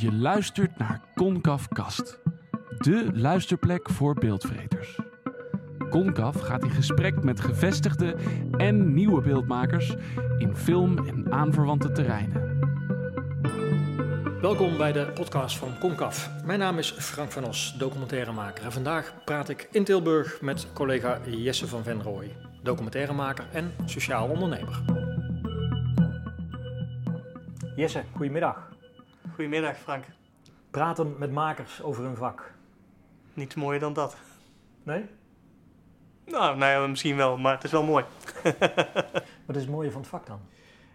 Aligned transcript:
Je 0.00 0.12
luistert 0.12 0.78
naar 0.78 1.00
Concaf 1.14 1.68
Kast, 1.68 2.18
de 2.78 3.10
luisterplek 3.14 3.90
voor 3.90 4.14
beeldvreters. 4.14 4.98
Concaf 5.90 6.40
gaat 6.40 6.64
in 6.64 6.70
gesprek 6.70 7.22
met 7.24 7.40
gevestigde 7.40 8.16
en 8.56 8.94
nieuwe 8.94 9.20
beeldmakers 9.20 9.94
in 10.38 10.56
film- 10.56 11.06
en 11.06 11.32
aanverwante 11.32 11.92
terreinen. 11.92 12.58
Welkom 14.40 14.76
bij 14.76 14.92
de 14.92 15.10
podcast 15.14 15.58
van 15.58 15.78
Concaf. 15.78 16.30
Mijn 16.44 16.58
naam 16.58 16.78
is 16.78 16.90
Frank 16.90 17.30
van 17.30 17.44
Os, 17.44 17.74
documentairemaker. 17.78 18.64
En 18.64 18.72
vandaag 18.72 19.14
praat 19.24 19.48
ik 19.48 19.68
in 19.70 19.84
Tilburg 19.84 20.40
met 20.40 20.66
collega 20.72 21.18
Jesse 21.26 21.66
van 21.66 21.82
Venrooy, 21.82 22.36
documentairemaker 22.62 23.44
en 23.52 23.72
sociaal 23.84 24.28
ondernemer. 24.28 24.82
Jesse, 27.76 28.02
goedemiddag. 28.12 28.69
Goedemiddag 29.40 29.78
Frank. 29.78 30.04
Praten 30.70 31.14
met 31.18 31.32
makers 31.32 31.82
over 31.82 32.04
hun 32.04 32.16
vak. 32.16 32.54
Niets 33.34 33.54
mooier 33.54 33.80
dan 33.80 33.92
dat. 33.92 34.16
Nee? 34.82 35.04
Nou, 36.26 36.56
nou 36.56 36.82
ja, 36.82 36.86
misschien 36.86 37.16
wel, 37.16 37.38
maar 37.38 37.54
het 37.54 37.64
is 37.64 37.70
wel 37.70 37.82
mooi. 37.82 38.04
Wat 39.46 39.56
is 39.56 39.62
het 39.62 39.70
mooie 39.70 39.90
van 39.90 40.00
het 40.00 40.10
vak 40.10 40.26
dan? 40.26 40.40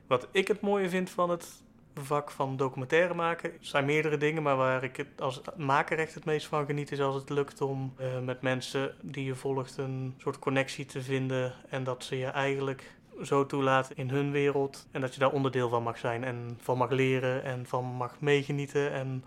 Wat 0.07 0.27
ik 0.31 0.47
het 0.47 0.61
mooie 0.61 0.89
vind 0.89 1.09
van 1.09 1.29
het 1.29 1.47
vak 1.93 2.31
van 2.31 2.57
documentaire 2.57 3.13
maken, 3.13 3.51
zijn 3.59 3.85
meerdere 3.85 4.17
dingen, 4.17 4.43
maar 4.43 4.55
waar 4.55 4.83
ik 4.83 4.95
het 4.95 5.21
als 5.21 5.41
maker 5.57 5.99
echt 5.99 6.13
het 6.13 6.25
meest 6.25 6.47
van 6.47 6.65
geniet 6.65 6.91
is 6.91 7.01
als 7.01 7.15
het 7.15 7.29
lukt 7.29 7.61
om 7.61 7.93
eh, 7.97 8.19
met 8.19 8.41
mensen 8.41 8.95
die 9.01 9.25
je 9.25 9.35
volgt 9.35 9.77
een 9.77 10.15
soort 10.17 10.39
connectie 10.39 10.85
te 10.85 11.01
vinden 11.01 11.53
en 11.69 11.83
dat 11.83 12.03
ze 12.03 12.17
je 12.17 12.27
eigenlijk 12.27 12.95
zo 13.23 13.45
toelaten 13.45 13.95
in 13.95 14.09
hun 14.09 14.31
wereld 14.31 14.87
en 14.91 15.01
dat 15.01 15.13
je 15.13 15.19
daar 15.19 15.31
onderdeel 15.31 15.69
van 15.69 15.83
mag 15.83 15.97
zijn 15.97 16.23
en 16.23 16.57
van 16.61 16.77
mag 16.77 16.89
leren 16.89 17.43
en 17.43 17.65
van 17.65 17.85
mag 17.85 18.19
meegenieten 18.19 18.91
en 18.91 19.25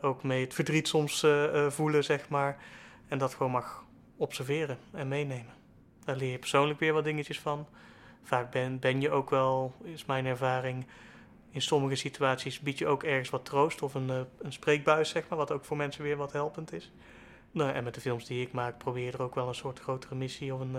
ook 0.00 0.22
mee 0.22 0.44
het 0.44 0.54
verdriet 0.54 0.88
soms 0.88 1.22
eh, 1.22 1.64
eh, 1.64 1.70
voelen, 1.70 2.04
zeg 2.04 2.28
maar. 2.28 2.58
En 3.08 3.18
dat 3.18 3.34
gewoon 3.34 3.52
mag 3.52 3.84
observeren 4.16 4.78
en 4.92 5.08
meenemen. 5.08 5.54
Daar 6.04 6.16
leer 6.16 6.30
je 6.30 6.38
persoonlijk 6.38 6.80
weer 6.80 6.92
wat 6.92 7.04
dingetjes 7.04 7.40
van. 7.40 7.66
Vaak 8.22 8.50
ben, 8.50 8.78
ben 8.78 9.00
je 9.00 9.10
ook 9.10 9.30
wel, 9.30 9.74
is 9.82 10.04
mijn 10.04 10.26
ervaring, 10.26 10.86
in 11.50 11.62
sommige 11.62 11.94
situaties 11.94 12.60
bied 12.60 12.78
je 12.78 12.86
ook 12.86 13.02
ergens 13.02 13.30
wat 13.30 13.44
troost 13.44 13.82
of 13.82 13.94
een, 13.94 14.08
uh, 14.08 14.20
een 14.38 14.52
spreekbuis, 14.52 15.08
zeg 15.08 15.28
maar, 15.28 15.38
wat 15.38 15.52
ook 15.52 15.64
voor 15.64 15.76
mensen 15.76 16.02
weer 16.02 16.16
wat 16.16 16.32
helpend 16.32 16.72
is. 16.72 16.92
Nou, 17.50 17.72
en 17.72 17.84
met 17.84 17.94
de 17.94 18.00
films 18.00 18.26
die 18.26 18.42
ik 18.42 18.52
maak, 18.52 18.78
probeer 18.78 19.04
je 19.04 19.12
er 19.12 19.22
ook 19.22 19.34
wel 19.34 19.48
een 19.48 19.54
soort 19.54 19.78
grotere 19.78 20.14
missie 20.14 20.54
of 20.54 20.60
een 20.60 20.76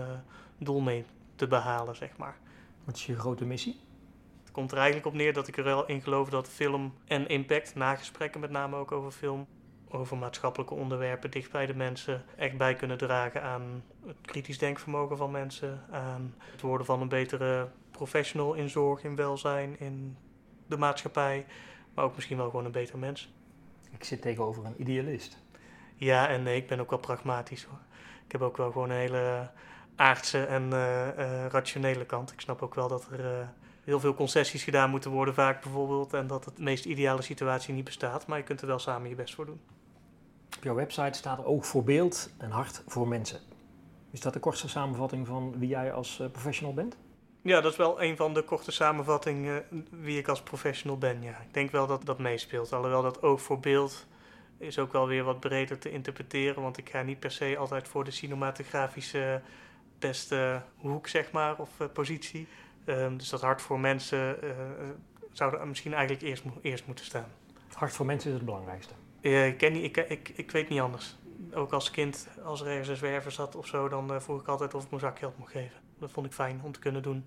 doel 0.58 0.80
mee 0.80 1.04
te 1.34 1.46
behalen, 1.46 1.96
zeg 1.96 2.16
maar. 2.16 2.36
Wat 2.84 2.96
is 2.96 3.06
je 3.06 3.18
grote 3.18 3.44
missie? 3.44 3.80
Het 4.42 4.50
komt 4.50 4.70
er 4.70 4.76
eigenlijk 4.76 5.06
op 5.06 5.14
neer 5.14 5.32
dat 5.32 5.48
ik 5.48 5.56
er 5.56 5.64
wel 5.64 5.86
in 5.86 6.02
geloof 6.02 6.28
dat 6.28 6.48
film 6.48 6.94
en 7.04 7.28
impact, 7.28 7.74
nagesprekken 7.74 8.40
met 8.40 8.50
name 8.50 8.76
ook 8.76 8.92
over 8.92 9.10
film, 9.10 9.46
over 9.88 10.16
maatschappelijke 10.16 10.74
onderwerpen 10.74 11.30
dicht 11.30 11.50
bij 11.50 11.66
de 11.66 11.74
mensen, 11.74 12.24
echt 12.36 12.56
bij 12.56 12.74
kunnen 12.74 12.98
dragen 12.98 13.42
aan 13.42 13.84
het 14.06 14.16
kritisch 14.20 14.58
denkvermogen 14.58 15.16
van 15.16 15.30
mensen, 15.30 15.84
aan 15.90 16.34
het 16.38 16.60
worden 16.60 16.86
van 16.86 17.00
een 17.00 17.08
betere 17.08 17.68
professional 17.90 18.54
in 18.54 18.68
zorg, 18.68 19.04
in 19.04 19.16
welzijn, 19.16 19.78
in 19.78 20.16
de 20.66 20.76
maatschappij, 20.76 21.46
maar 21.94 22.04
ook 22.04 22.14
misschien 22.14 22.36
wel 22.36 22.50
gewoon 22.50 22.64
een 22.64 22.72
beter 22.72 22.98
mens. 22.98 23.32
Ik 23.90 24.04
zit 24.04 24.22
tegenover 24.22 24.64
een 24.64 24.80
idealist. 24.80 25.38
Ja, 25.94 26.28
en 26.28 26.42
nee, 26.42 26.56
ik 26.56 26.66
ben 26.66 26.80
ook 26.80 26.90
wel 26.90 26.98
pragmatisch 26.98 27.64
hoor. 27.64 27.78
Ik 28.26 28.32
heb 28.32 28.40
ook 28.40 28.56
wel 28.56 28.72
gewoon 28.72 28.90
een 28.90 28.96
hele 28.96 29.50
aardse 29.96 30.44
en 30.44 30.62
uh, 30.62 31.06
uh, 31.18 31.46
rationele 31.46 32.04
kant. 32.04 32.32
Ik 32.32 32.40
snap 32.40 32.62
ook 32.62 32.74
wel 32.74 32.88
dat 32.88 33.08
er 33.10 33.20
uh, 33.20 33.46
heel 33.84 34.00
veel 34.00 34.14
concessies 34.14 34.64
gedaan 34.64 34.90
moeten 34.90 35.10
worden, 35.10 35.34
vaak 35.34 35.62
bijvoorbeeld, 35.62 36.12
en 36.12 36.26
dat 36.26 36.44
het 36.44 36.58
meest 36.58 36.84
ideale 36.84 37.22
situatie 37.22 37.74
niet 37.74 37.84
bestaat, 37.84 38.26
maar 38.26 38.38
je 38.38 38.44
kunt 38.44 38.60
er 38.60 38.66
wel 38.66 38.78
samen 38.78 39.08
je 39.08 39.14
best 39.14 39.34
voor 39.34 39.46
doen. 39.46 39.60
Op 40.56 40.64
jouw 40.64 40.74
website 40.74 41.18
staat 41.18 41.44
oog 41.44 41.66
voor 41.66 41.84
beeld 41.84 42.30
en 42.38 42.50
hart 42.50 42.82
voor 42.86 43.08
mensen. 43.08 43.40
Is 44.10 44.20
dat 44.20 44.32
de 44.32 44.40
kortste 44.40 44.68
samenvatting 44.68 45.26
van 45.26 45.54
wie 45.58 45.68
jij 45.68 45.92
als 45.92 46.22
professional 46.32 46.74
bent? 46.74 46.96
Ja, 47.42 47.60
dat 47.60 47.72
is 47.72 47.78
wel 47.78 48.02
een 48.02 48.16
van 48.16 48.34
de 48.34 48.42
korte 48.42 48.70
samenvattingen 48.70 49.64
wie 49.90 50.18
ik 50.18 50.28
als 50.28 50.42
professional 50.42 50.98
ben. 50.98 51.22
Ja. 51.22 51.30
Ik 51.30 51.54
denk 51.54 51.70
wel 51.70 51.86
dat 51.86 52.04
dat 52.04 52.18
meespeelt. 52.18 52.72
Alhoewel 52.72 53.02
dat 53.02 53.22
oog 53.22 53.42
voor 53.42 53.60
beeld 53.60 54.06
is 54.58 54.78
ook 54.78 54.92
wel 54.92 55.06
weer 55.06 55.24
wat 55.24 55.40
breder 55.40 55.78
te 55.78 55.90
interpreteren. 55.90 56.62
Want 56.62 56.78
ik 56.78 56.90
ga 56.90 57.02
niet 57.02 57.18
per 57.20 57.30
se 57.30 57.56
altijd 57.58 57.88
voor 57.88 58.04
de 58.04 58.10
cinematografische 58.10 59.40
beste 60.02 60.62
hoek, 60.76 61.08
zeg 61.08 61.30
maar, 61.30 61.58
of 61.58 61.80
uh, 61.80 61.88
positie. 61.92 62.46
Um, 62.86 63.16
dus 63.16 63.28
dat 63.28 63.40
hart 63.40 63.62
voor 63.62 63.80
mensen 63.80 64.36
uh, 64.44 64.50
zou 65.32 65.56
er 65.56 65.68
misschien 65.68 65.94
eigenlijk 65.94 66.24
eerst, 66.24 66.44
eerst 66.62 66.86
moeten 66.86 67.04
staan. 67.04 67.28
Hart 67.72 67.92
voor 67.92 68.06
mensen 68.06 68.30
is 68.30 68.36
het 68.36 68.44
belangrijkste. 68.44 68.94
Ik, 69.20 69.58
ken 69.58 69.72
niet, 69.72 69.84
ik, 69.84 69.96
ik, 69.96 70.32
ik 70.34 70.50
weet 70.50 70.68
niet 70.68 70.80
anders. 70.80 71.16
Ook 71.52 71.72
als 71.72 71.90
kind, 71.90 72.28
als 72.44 72.60
er 72.60 72.66
ergens 72.66 72.88
een 72.88 72.96
zwerver 72.96 73.32
zat 73.32 73.56
of 73.56 73.66
zo, 73.66 73.88
dan 73.88 74.22
vroeg 74.22 74.40
ik 74.40 74.48
altijd 74.48 74.74
of 74.74 74.84
ik 74.84 74.90
mijn 74.90 75.02
zakgeld 75.02 75.38
mocht 75.38 75.52
geven. 75.52 75.80
Dat 75.98 76.10
vond 76.10 76.26
ik 76.26 76.32
fijn 76.32 76.60
om 76.62 76.72
te 76.72 76.78
kunnen 76.78 77.02
doen. 77.02 77.26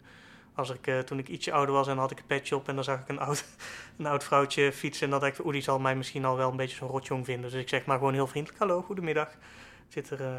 Als 0.54 0.70
ik, 0.70 1.06
toen 1.06 1.20
ik 1.20 1.28
ietsje 1.28 1.52
ouder 1.52 1.76
was 1.76 1.88
en 1.88 1.98
had 1.98 2.12
ik 2.12 2.20
een 2.20 2.26
petje 2.26 2.56
op 2.56 2.68
en 2.68 2.76
dan 2.76 2.84
zag 2.84 3.00
ik 3.00 3.08
een 3.08 3.20
oud, 3.20 3.46
een 3.98 4.06
oud 4.06 4.24
vrouwtje 4.24 4.72
fietsen. 4.74 5.06
En 5.06 5.12
dan 5.12 5.20
dacht 5.20 5.40
ik, 5.40 5.46
oeh, 5.46 5.54
die 5.54 5.62
zal 5.62 5.80
mij 5.80 5.96
misschien 5.96 6.26
al 6.26 6.38
wel 6.38 6.50
een 6.50 6.58
beetje 6.58 6.76
zo'n 6.76 6.90
rotjong 6.90 7.26
vinden. 7.26 7.52
Dus 7.52 7.62
ik 7.62 7.70
zeg 7.70 7.86
maar 7.86 7.98
gewoon 7.98 8.14
heel 8.14 8.28
vriendelijk, 8.28 8.60
hallo, 8.60 8.82
goedemiddag. 8.82 9.30
Zit 9.88 10.10
er 10.10 10.22
uh, 10.22 10.38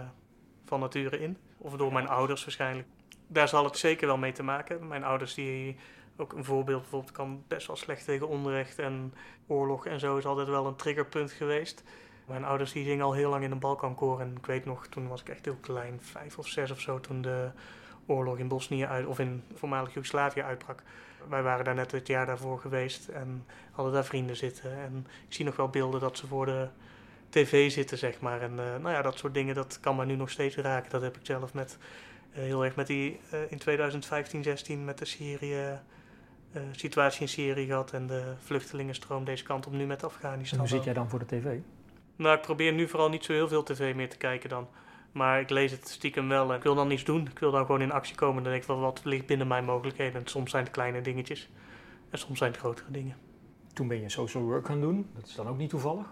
van 0.65 0.81
nature 0.81 1.21
in. 1.21 1.37
Of 1.67 1.77
door 1.77 1.93
mijn 1.93 2.09
ouders 2.09 2.45
waarschijnlijk. 2.45 2.89
Daar 3.27 3.49
zal 3.49 3.65
het 3.65 3.79
zeker 3.79 4.07
wel 4.07 4.17
mee 4.17 4.33
te 4.33 4.43
maken. 4.43 4.87
Mijn 4.87 5.05
ouders 5.05 5.35
die 5.35 5.77
ook 6.17 6.33
een 6.33 6.45
voorbeeld 6.45 6.81
bijvoorbeeld 6.81 7.13
kan 7.13 7.45
best 7.49 7.67
wel 7.67 7.77
slecht 7.77 8.05
tegen 8.05 8.29
onrecht 8.29 8.79
en 8.79 9.15
oorlog 9.47 9.87
en 9.87 10.01
zo 10.01 10.17
is 10.17 10.27
altijd 10.27 10.49
wel 10.49 10.67
een 10.67 10.77
triggerpunt 10.77 11.33
geweest. 11.33 11.83
Mijn 12.27 12.45
ouders 12.45 12.73
die 12.73 12.85
zingen 12.85 13.05
al 13.05 13.13
heel 13.13 13.31
lang 13.31 13.45
in 13.45 13.51
een 13.51 13.59
Balkankoor 13.59 14.21
en 14.21 14.35
ik 14.37 14.47
weet 14.47 14.65
nog, 14.65 14.87
toen 14.87 15.09
was 15.09 15.21
ik 15.21 15.29
echt 15.29 15.45
heel 15.45 15.59
klein, 15.61 16.01
vijf 16.01 16.39
of 16.39 16.49
zes 16.49 16.71
of 16.71 16.81
zo, 16.81 17.01
toen 17.01 17.23
de 17.23 17.51
oorlog 18.07 18.39
in 18.39 18.49
Bosnië 18.49 18.87
uit, 18.87 19.07
of 19.07 19.19
in 19.19 19.43
voormalig 19.55 19.95
Joegoslavië 19.95 20.43
uitbrak. 20.43 20.83
Wij 21.29 21.43
waren 21.43 21.65
daar 21.65 21.75
net 21.75 21.93
het 21.93 22.07
jaar 22.07 22.27
daarvoor 22.27 22.59
geweest 22.61 23.09
en 23.09 23.47
hadden 23.71 23.95
daar 23.95 24.05
vrienden 24.05 24.37
zitten. 24.37 24.73
En 24.73 25.07
ik 25.29 25.35
zie 25.35 25.45
nog 25.45 25.57
wel 25.57 25.69
beelden 25.69 26.01
dat 26.01 26.19
ze 26.19 26.27
voor 26.27 26.47
de 26.47 26.69
tv 27.29 27.71
zitten, 27.71 27.99
zeg 27.99 28.21
maar. 28.21 28.41
En 28.41 28.51
uh, 28.51 28.57
nou 28.57 28.91
ja, 28.91 29.03
dat 29.03 29.19
soort 29.19 29.35
dingen, 29.35 29.55
dat 29.55 29.81
kan 29.81 29.97
me 29.97 30.05
nu 30.05 30.17
nog 30.17 30.31
steeds 30.31 30.57
raken. 30.57 30.91
Dat 30.91 31.03
heb 31.03 31.17
ik 31.17 31.27
zelf 31.27 31.55
met, 31.55 31.79
uh, 32.31 32.37
heel 32.37 32.65
erg 32.65 32.77
met 32.77 32.87
die, 32.87 33.21
uh, 33.33 33.41
in 33.49 33.59
2015, 33.59 34.43
16 34.43 34.85
met 34.85 34.99
de 34.99 35.05
Syrië, 35.05 35.81
situatie 36.71 37.21
in 37.21 37.29
Syrië 37.29 37.67
gehad. 37.67 37.93
En 37.93 38.07
de 38.07 38.35
vluchtelingenstroom 38.39 39.25
deze 39.25 39.45
kant 39.45 39.67
op 39.67 39.73
nu 39.73 39.87
met 39.87 40.05
Afghanistan. 40.05 40.59
En 40.59 40.65
hoe 40.65 40.75
zit 40.75 40.85
jij 40.85 40.95
dan 40.95 41.09
voor 41.09 41.19
de 41.19 41.27
tv? 41.27 41.59
Nou, 42.17 42.37
ik 42.37 42.43
probeer 42.43 42.73
nu 42.73 42.89
vooral 42.89 43.09
niet 43.09 43.25
zo 43.25 43.33
heel 43.33 43.49
veel 43.49 43.63
tv 43.63 43.95
meer 43.95 44.09
te 44.09 44.17
kijken 44.17 44.49
dan. 44.49 44.69
Maar 45.13 45.41
ik 45.41 45.51
lees 45.51 45.71
het 45.71 45.89
stiekem 45.89 46.29
wel 46.29 46.51
en 46.51 46.57
ik 46.57 46.63
wil 46.63 46.75
dan 46.75 46.89
niets 46.89 47.05
doen. 47.05 47.27
Ik 47.27 47.39
wil 47.39 47.51
dan 47.51 47.67
gewoon 47.67 47.81
in 47.81 47.93
actie 47.93 48.15
komen. 48.15 48.43
Dan 48.43 48.53
denk 48.53 48.63
ik 48.63 48.69
wel, 48.69 48.81
wat 48.81 49.01
ligt 49.05 49.27
binnen 49.27 49.47
mijn 49.47 49.65
mogelijkheden. 49.65 50.21
En 50.21 50.27
soms 50.27 50.51
zijn 50.51 50.65
het 50.65 50.73
kleine 50.73 51.01
dingetjes. 51.01 51.51
En 52.11 52.19
soms 52.19 52.39
zijn 52.39 52.51
het 52.51 52.61
grotere 52.61 52.91
dingen. 52.91 53.17
Toen 53.73 53.89
ben 53.89 54.01
je 54.01 54.09
social 54.09 54.43
work 54.43 54.67
gaan 54.67 54.81
doen. 54.81 55.11
Dat 55.15 55.27
is 55.27 55.35
dan 55.35 55.49
ook 55.49 55.59
niet 55.59 55.71
toevallig? 55.71 56.07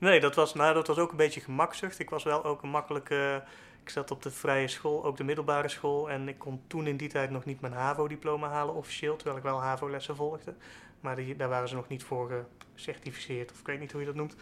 Nee, 0.00 0.20
dat 0.20 0.34
was, 0.34 0.54
nou, 0.54 0.74
dat 0.74 0.86
was 0.86 0.98
ook 0.98 1.10
een 1.10 1.16
beetje 1.16 1.40
gemakzucht. 1.40 1.98
Ik 1.98 2.10
was 2.10 2.24
wel 2.24 2.44
ook 2.44 2.62
een 2.62 2.70
makkelijke... 2.70 3.42
Ik 3.82 3.88
zat 3.88 4.10
op 4.10 4.22
de 4.22 4.30
vrije 4.30 4.68
school, 4.68 5.04
ook 5.04 5.16
de 5.16 5.24
middelbare 5.24 5.68
school. 5.68 6.10
En 6.10 6.28
ik 6.28 6.38
kon 6.38 6.62
toen 6.66 6.86
in 6.86 6.96
die 6.96 7.08
tijd 7.08 7.30
nog 7.30 7.44
niet 7.44 7.60
mijn 7.60 7.72
HAVO-diploma 7.72 8.48
halen 8.48 8.74
officieel. 8.74 9.16
Terwijl 9.16 9.36
ik 9.36 9.42
wel 9.42 9.60
HAVO-lessen 9.60 10.16
volgde. 10.16 10.54
Maar 11.00 11.16
die, 11.16 11.36
daar 11.36 11.48
waren 11.48 11.68
ze 11.68 11.74
nog 11.74 11.88
niet 11.88 12.04
voor 12.04 12.46
gecertificeerd. 12.74 13.52
Of 13.52 13.60
ik 13.60 13.66
weet 13.66 13.80
niet 13.80 13.92
hoe 13.92 14.00
je 14.00 14.06
dat 14.06 14.16
noemt. 14.16 14.36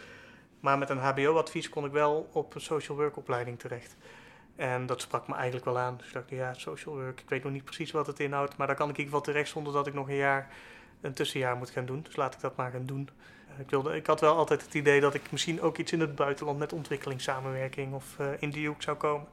Maar 0.60 0.78
met 0.78 0.91
een 0.91 0.98
HBO-advies 0.98 1.69
kon 1.69 1.84
ik 1.84 1.92
wel 1.92 2.28
op 2.32 2.54
een 2.54 2.60
social 2.60 2.96
work 2.96 3.16
opleiding 3.16 3.58
terecht. 3.58 3.96
En 4.56 4.86
dat 4.86 5.00
sprak 5.00 5.28
me 5.28 5.34
eigenlijk 5.34 5.64
wel 5.64 5.78
aan. 5.78 5.96
Dus 5.96 6.06
ik 6.06 6.12
dacht, 6.12 6.30
ja, 6.30 6.54
social 6.54 6.94
work, 6.94 7.20
ik 7.20 7.28
weet 7.28 7.42
nog 7.42 7.52
niet 7.52 7.64
precies 7.64 7.90
wat 7.90 8.06
het 8.06 8.20
inhoudt. 8.20 8.56
Maar 8.56 8.66
daar 8.66 8.76
kan 8.76 8.88
ik 8.88 8.99
in 8.99 9.04
ieder 9.04 9.22
terecht 9.22 9.49
zonder 9.49 9.72
dat 9.72 9.87
ik 9.87 9.94
nog 9.94 10.08
een 10.08 10.14
jaar, 10.14 10.49
een 11.00 11.14
tussenjaar 11.14 11.56
moet 11.56 11.70
gaan 11.70 11.87
doen. 11.87 12.02
Dus 12.02 12.16
laat 12.16 12.34
ik 12.34 12.40
dat 12.40 12.56
maar 12.56 12.70
gaan 12.70 12.87
doen. 12.87 13.08
Ik, 13.58 13.70
wilde, 13.70 13.96
ik 13.96 14.06
had 14.06 14.20
wel 14.20 14.37
altijd 14.37 14.62
het 14.62 14.75
idee 14.75 15.00
dat 15.00 15.14
ik 15.14 15.32
misschien 15.32 15.60
ook 15.60 15.78
iets 15.78 15.93
in 15.93 16.00
het 16.00 16.14
buitenland 16.14 16.58
met 16.58 16.72
ontwikkelingssamenwerking 16.72 17.94
of 17.94 18.16
uh, 18.20 18.26
in 18.38 18.50
die 18.50 18.66
hoek 18.66 18.82
zou 18.82 18.96
komen. 18.96 19.26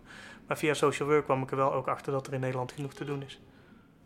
Maar 0.48 0.58
via 0.58 0.74
social 0.74 1.10
work 1.10 1.24
kwam 1.24 1.42
ik 1.42 1.52
er 1.52 1.58
wel 1.58 1.74
ook 1.74 1.88
achter 1.88 2.12
dat 2.12 2.28
er 2.28 2.34
in 2.34 2.40
Nederland 2.40 2.72
genoeg 2.72 2.94
te 2.94 3.06
doen 3.06 3.24
is. 3.24 3.40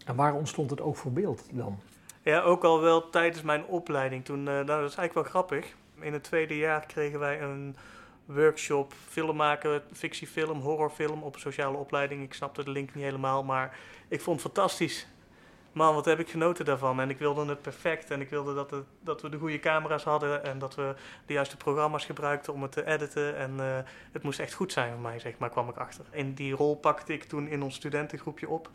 En 0.05 0.15
waar 0.15 0.33
ontstond 0.33 0.69
het 0.69 0.81
ook 0.81 0.97
voor 0.97 1.11
beeld 1.11 1.47
dan? 1.51 1.79
Ja, 2.21 2.41
ook 2.41 2.63
al 2.63 2.81
wel 2.81 3.09
tijdens 3.09 3.41
mijn 3.41 3.65
opleiding. 3.65 4.25
Toen, 4.25 4.39
uh, 4.39 4.45
nou, 4.45 4.65
dat 4.65 4.89
is 4.89 4.95
eigenlijk 4.95 5.13
wel 5.13 5.23
grappig. 5.23 5.75
In 5.99 6.13
het 6.13 6.23
tweede 6.23 6.57
jaar 6.57 6.85
kregen 6.85 7.19
wij 7.19 7.41
een 7.41 7.75
workshop 8.25 8.93
film 9.07 9.35
maken, 9.35 9.81
fictiefilm, 9.93 10.59
horrorfilm 10.59 11.23
op 11.23 11.33
een 11.33 11.39
sociale 11.39 11.77
opleiding. 11.77 12.23
Ik 12.23 12.33
snapte 12.33 12.63
de 12.63 12.71
link 12.71 12.93
niet 12.93 13.03
helemaal, 13.03 13.43
maar 13.43 13.77
ik 14.07 14.21
vond 14.21 14.43
het 14.43 14.53
fantastisch. 14.53 15.07
Man, 15.71 15.93
wat 15.93 16.05
heb 16.05 16.19
ik 16.19 16.29
genoten 16.29 16.65
daarvan. 16.65 16.99
En 16.99 17.09
ik 17.09 17.17
wilde 17.17 17.45
het 17.45 17.61
perfect. 17.61 18.11
En 18.11 18.21
ik 18.21 18.29
wilde 18.29 18.53
dat, 18.53 18.71
het, 18.71 18.85
dat 19.01 19.21
we 19.21 19.29
de 19.29 19.37
goede 19.37 19.59
camera's 19.59 20.03
hadden. 20.03 20.43
En 20.43 20.59
dat 20.59 20.75
we 20.75 20.95
de 21.25 21.33
juiste 21.33 21.57
programma's 21.57 22.05
gebruikten 22.05 22.53
om 22.53 22.61
het 22.61 22.71
te 22.71 22.85
editen. 22.85 23.35
En 23.35 23.51
uh, 23.57 23.77
het 24.11 24.23
moest 24.23 24.39
echt 24.39 24.53
goed 24.53 24.71
zijn 24.71 24.91
voor 24.91 25.01
mij, 25.01 25.19
zeg 25.19 25.37
maar, 25.37 25.49
kwam 25.49 25.69
ik 25.69 25.77
achter. 25.77 26.05
In 26.11 26.33
die 26.33 26.53
rol 26.53 26.75
pakte 26.75 27.13
ik 27.13 27.23
toen 27.23 27.47
in 27.47 27.63
ons 27.63 27.75
studentengroepje 27.75 28.49
op. 28.49 28.69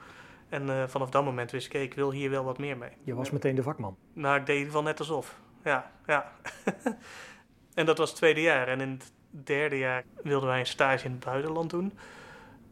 En 0.49 0.67
uh, 0.67 0.83
vanaf 0.87 1.11
dat 1.11 1.25
moment 1.25 1.51
wist 1.51 1.67
ik, 1.67 1.83
ik 1.83 1.95
wil 1.95 2.11
hier 2.11 2.31
wel 2.31 2.45
wat 2.45 2.59
meer 2.59 2.77
mee. 2.77 2.91
Je 3.03 3.15
was 3.15 3.31
meteen 3.31 3.55
de 3.55 3.63
vakman? 3.63 3.97
Nou, 4.13 4.41
ik 4.41 4.47
deed 4.47 4.57
in 4.57 4.63
ieder 4.63 4.73
geval 4.73 4.89
net 4.91 4.99
alsof 4.99 5.39
ja, 5.65 5.91
ja. 6.07 6.33
En 7.75 7.87
dat 7.87 7.99
was 7.99 8.09
het 8.09 8.19
tweede 8.19 8.41
jaar. 8.41 8.69
En 8.69 8.81
in 8.81 8.91
het 8.91 9.13
derde 9.31 9.79
jaar 9.79 10.05
wilden 10.23 10.49
wij 10.49 10.59
een 10.59 10.67
stage 10.67 11.05
in 11.05 11.11
het 11.11 11.25
buitenland 11.25 11.71
doen. 11.71 11.93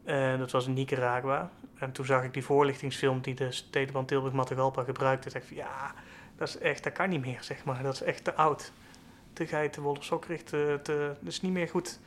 En 0.03 0.39
dat 0.39 0.51
was 0.51 0.67
in 0.67 0.73
Nicaragua. 0.73 1.49
En 1.83 1.91
toen 1.91 2.05
zag 2.05 2.23
ik 2.23 2.33
die 2.33 2.43
voorlichtingsfilm 2.43 3.21
die 3.21 3.35
de 3.35 3.51
Stedenband 3.51 4.07
Tilburg 4.07 4.33
Matagalpa 4.33 4.83
gebruikte. 4.83 5.29
Van, 5.29 5.41
ja, 5.49 5.93
dat 6.37 6.47
is 6.47 6.57
echt, 6.57 6.83
dat 6.83 6.93
kan 6.93 7.09
niet 7.09 7.21
meer, 7.21 7.37
zeg 7.41 7.63
maar. 7.63 7.83
Dat 7.83 7.93
is 7.93 8.01
echt 8.01 8.23
te 8.23 8.33
oud. 8.33 8.71
Te 9.33 9.47
geit, 9.47 9.73
te 9.73 9.81
wollen 9.81 10.01
te, 10.45 10.79
dat 11.21 11.31
is 11.31 11.41
niet 11.41 11.51
meer 11.51 11.67
goed. 11.67 11.99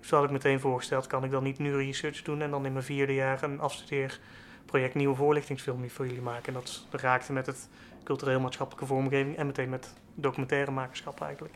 Dus 0.00 0.10
had 0.10 0.24
ik 0.24 0.30
meteen 0.30 0.60
voorgesteld, 0.60 1.06
kan 1.06 1.24
ik 1.24 1.30
dan 1.30 1.42
niet 1.42 1.58
nu 1.58 1.76
research 1.76 2.22
doen 2.22 2.42
en 2.42 2.50
dan 2.50 2.66
in 2.66 2.72
mijn 2.72 2.84
vierde 2.84 3.14
jaar 3.14 3.42
een 3.42 3.60
afstudeerproject 3.60 4.94
nieuwe 4.94 5.14
voorlichtingsfilm 5.14 5.90
voor 5.90 6.06
jullie 6.06 6.22
maken. 6.22 6.46
En 6.46 6.52
dat 6.52 6.86
raakte 6.90 7.32
met 7.32 7.46
het 7.46 7.68
cultureel 8.04 8.40
maatschappelijke 8.40 8.86
vormgeving 8.86 9.36
en 9.36 9.46
meteen 9.46 9.68
met 9.68 9.94
documentaire 10.14 10.70
makerschap 10.70 11.20
eigenlijk. 11.20 11.54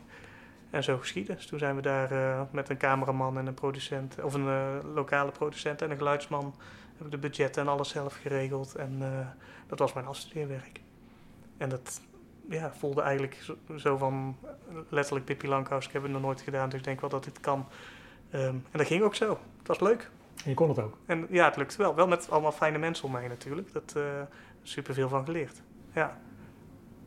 En 0.69 0.83
zo 0.83 0.97
geschieden. 0.97 1.35
Dus 1.35 1.45
toen 1.45 1.59
zijn 1.59 1.75
we 1.75 1.81
daar 1.81 2.11
uh, 2.11 2.41
met 2.51 2.69
een 2.69 2.77
cameraman 2.77 3.37
en 3.37 3.47
een 3.47 3.53
producent, 3.53 4.23
of 4.23 4.33
een 4.33 4.45
uh, 4.45 4.93
lokale 4.93 5.31
producent 5.31 5.81
en 5.81 5.91
een 5.91 5.97
geluidsman, 5.97 6.53
hebben 6.99 7.21
de 7.21 7.27
budgetten 7.27 7.61
en 7.61 7.67
alles 7.67 7.89
zelf 7.89 8.15
geregeld. 8.21 8.75
En 8.75 8.97
uh, 9.01 9.27
dat 9.67 9.79
was 9.79 9.93
mijn 9.93 10.05
afstudeerwerk. 10.05 10.81
En 11.57 11.69
dat 11.69 12.01
ja, 12.49 12.73
voelde 12.73 13.01
eigenlijk 13.01 13.37
zo, 13.41 13.57
zo 13.77 13.97
van 13.97 14.37
letterlijk 14.89 15.25
Pippi 15.25 15.47
Langkous. 15.47 15.85
Ik 15.85 15.91
heb 15.91 16.01
het 16.01 16.11
nog 16.11 16.21
nooit 16.21 16.41
gedaan, 16.41 16.69
dus 16.69 16.79
ik 16.79 16.85
denk 16.85 17.01
wel 17.01 17.09
dat 17.09 17.23
dit 17.23 17.39
kan. 17.39 17.67
Um, 18.33 18.39
en 18.41 18.63
dat 18.71 18.87
ging 18.87 19.03
ook 19.03 19.15
zo. 19.15 19.29
Het 19.57 19.67
was 19.67 19.79
leuk. 19.79 20.09
En 20.43 20.49
je 20.49 20.55
kon 20.55 20.69
het 20.69 20.79
ook? 20.79 20.97
En 21.05 21.27
ja, 21.29 21.45
het 21.45 21.55
lukte 21.55 21.77
wel. 21.77 21.95
Wel 21.95 22.07
met 22.07 22.31
allemaal 22.31 22.51
fijne 22.51 22.77
mensen 22.77 23.05
om 23.05 23.11
mij 23.11 23.27
natuurlijk. 23.27 23.73
Dat 23.73 23.93
uh, 23.97 24.03
super 24.61 24.93
veel 24.93 25.09
van 25.09 25.25
geleerd. 25.25 25.61
Ja. 25.93 26.19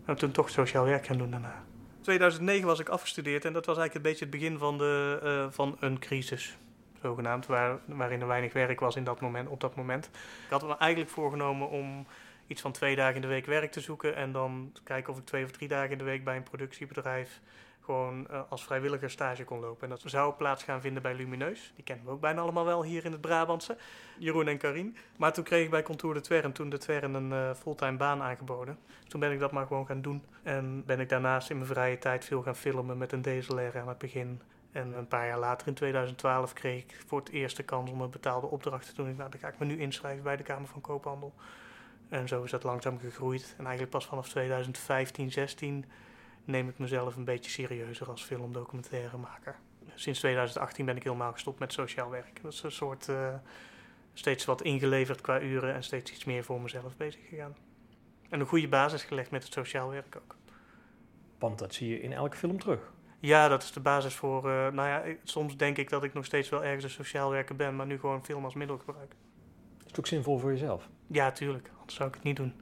En 0.04 0.16
toen 0.16 0.30
toch 0.30 0.50
sociaal 0.50 0.84
werk 0.84 1.06
gaan 1.06 1.18
doen 1.18 1.30
daarna. 1.30 1.64
2009 2.00 2.66
was 2.66 2.80
ik 2.80 2.88
afgestudeerd 2.88 3.44
en 3.44 3.52
dat 3.52 3.66
was 3.66 3.76
eigenlijk 3.78 4.06
een 4.06 4.10
beetje 4.10 4.26
het 4.26 4.34
begin 4.34 4.58
van, 4.58 4.78
de, 4.78 5.20
uh, 5.24 5.46
van 5.50 5.76
een 5.80 5.98
crisis. 5.98 6.56
Zogenaamd, 7.02 7.46
waar, 7.46 7.78
waarin 7.84 8.20
er 8.20 8.26
weinig 8.26 8.52
werk 8.52 8.80
was 8.80 8.96
in 8.96 9.04
dat 9.04 9.20
moment, 9.20 9.48
op 9.48 9.60
dat 9.60 9.74
moment. 9.74 10.06
Ik 10.44 10.50
had 10.50 10.66
me 10.66 10.76
eigenlijk 10.76 11.10
voorgenomen 11.10 11.68
om 11.68 12.06
iets 12.46 12.60
van 12.60 12.72
twee 12.72 12.96
dagen 12.96 13.14
in 13.14 13.20
de 13.20 13.26
week 13.26 13.46
werk 13.46 13.72
te 13.72 13.80
zoeken. 13.80 14.16
En 14.16 14.32
dan 14.32 14.72
kijken 14.84 15.12
of 15.12 15.18
ik 15.18 15.24
twee 15.24 15.44
of 15.44 15.50
drie 15.50 15.68
dagen 15.68 15.90
in 15.90 15.98
de 15.98 16.04
week 16.04 16.24
bij 16.24 16.36
een 16.36 16.42
productiebedrijf 16.42 17.40
gewoon 17.84 18.26
uh, 18.30 18.40
als 18.48 18.64
vrijwilliger 18.64 19.10
stage 19.10 19.44
kon 19.44 19.60
lopen. 19.60 19.82
En 19.82 19.88
dat 19.88 20.02
zou 20.04 20.32
plaats 20.32 20.62
gaan 20.62 20.80
vinden 20.80 21.02
bij 21.02 21.14
Lumineus. 21.14 21.72
Die 21.74 21.84
kennen 21.84 22.04
we 22.04 22.10
ook 22.10 22.20
bijna 22.20 22.40
allemaal 22.40 22.64
wel 22.64 22.82
hier 22.82 23.04
in 23.04 23.12
het 23.12 23.20
Brabantse. 23.20 23.76
Jeroen 24.18 24.48
en 24.48 24.58
Karin. 24.58 24.96
Maar 25.16 25.32
toen 25.32 25.44
kreeg 25.44 25.64
ik 25.64 25.70
bij 25.70 25.82
Contour 25.82 26.14
de 26.14 26.20
Twern, 26.20 26.52
toen 26.52 26.70
de 26.70 26.78
Twern 26.78 27.14
een 27.14 27.30
uh, 27.30 27.54
fulltime 27.54 27.96
baan 27.96 28.22
aangeboden. 28.22 28.78
Toen 29.08 29.20
ben 29.20 29.32
ik 29.32 29.38
dat 29.38 29.52
maar 29.52 29.66
gewoon 29.66 29.86
gaan 29.86 30.02
doen. 30.02 30.22
En 30.42 30.84
ben 30.86 31.00
ik 31.00 31.08
daarnaast 31.08 31.50
in 31.50 31.56
mijn 31.56 31.68
vrije 31.68 31.98
tijd 31.98 32.24
veel 32.24 32.42
gaan 32.42 32.56
filmen 32.56 32.98
met 32.98 33.12
een 33.12 33.22
DSLR 33.22 33.78
aan 33.78 33.88
het 33.88 33.98
begin. 33.98 34.40
En 34.72 34.98
een 34.98 35.08
paar 35.08 35.26
jaar 35.26 35.38
later, 35.38 35.66
in 35.66 35.74
2012, 35.74 36.52
kreeg 36.52 36.82
ik 36.82 37.02
voor 37.06 37.18
het 37.18 37.28
eerst 37.28 37.56
de 37.56 37.62
kans 37.62 37.90
om 37.90 38.00
een 38.00 38.10
betaalde 38.10 38.46
opdracht 38.46 38.86
te 38.86 38.94
doen. 38.94 39.16
Nou, 39.16 39.30
dan 39.30 39.40
ga 39.40 39.48
ik 39.48 39.58
me 39.58 39.64
nu 39.64 39.78
inschrijven 39.78 40.22
bij 40.22 40.36
de 40.36 40.42
Kamer 40.42 40.68
van 40.68 40.80
Koophandel. 40.80 41.34
En 42.08 42.28
zo 42.28 42.42
is 42.42 42.50
dat 42.50 42.62
langzaam 42.62 42.98
gegroeid. 42.98 43.54
En 43.58 43.64
eigenlijk 43.64 43.90
pas 43.90 44.06
vanaf 44.06 44.28
2015, 44.28 45.32
16 45.32 45.84
neem 46.44 46.68
ik 46.68 46.78
mezelf 46.78 47.16
een 47.16 47.24
beetje 47.24 47.50
serieuzer 47.50 48.08
als 48.08 48.22
filmdocumentairemaker. 48.22 49.56
Sinds 49.94 50.18
2018 50.18 50.86
ben 50.86 50.96
ik 50.96 51.02
helemaal 51.02 51.32
gestopt 51.32 51.58
met 51.58 51.72
sociaal 51.72 52.10
werk. 52.10 52.42
Dat 52.42 52.52
is 52.52 52.62
een 52.62 52.72
soort 52.72 53.08
uh, 53.08 53.34
steeds 54.12 54.44
wat 54.44 54.62
ingeleverd 54.62 55.20
qua 55.20 55.40
uren 55.40 55.74
en 55.74 55.84
steeds 55.84 56.12
iets 56.12 56.24
meer 56.24 56.44
voor 56.44 56.60
mezelf 56.60 56.96
bezig 56.96 57.28
gegaan. 57.28 57.56
En 58.28 58.40
een 58.40 58.46
goede 58.46 58.68
basis 58.68 59.02
gelegd 59.02 59.30
met 59.30 59.42
het 59.44 59.52
sociaal 59.52 59.90
werk 59.90 60.16
ook. 60.16 60.36
Want 61.38 61.58
dat 61.58 61.74
zie 61.74 61.88
je 61.88 62.00
in 62.00 62.12
elke 62.12 62.36
film 62.36 62.58
terug. 62.58 62.92
Ja, 63.22 63.48
dat 63.48 63.62
is 63.62 63.72
de 63.72 63.80
basis 63.80 64.14
voor. 64.14 64.48
Uh, 64.48 64.68
nou 64.68 64.88
ja, 64.88 65.02
soms 65.24 65.56
denk 65.56 65.78
ik 65.78 65.90
dat 65.90 66.04
ik 66.04 66.14
nog 66.14 66.24
steeds 66.24 66.48
wel 66.48 66.64
ergens 66.64 66.84
een 66.84 66.90
sociaal 66.90 67.30
werker 67.30 67.56
ben, 67.56 67.76
maar 67.76 67.86
nu 67.86 67.98
gewoon 67.98 68.24
film 68.24 68.44
als 68.44 68.54
middel 68.54 68.78
gebruik. 68.78 69.14
Is 69.78 69.86
het 69.86 69.98
ook 69.98 70.06
zinvol 70.06 70.38
voor 70.38 70.50
jezelf? 70.50 70.88
Ja, 71.06 71.32
tuurlijk. 71.32 71.70
Anders 71.78 71.94
zou 71.94 72.08
ik 72.08 72.14
het 72.14 72.24
niet 72.24 72.36
doen. 72.36 72.60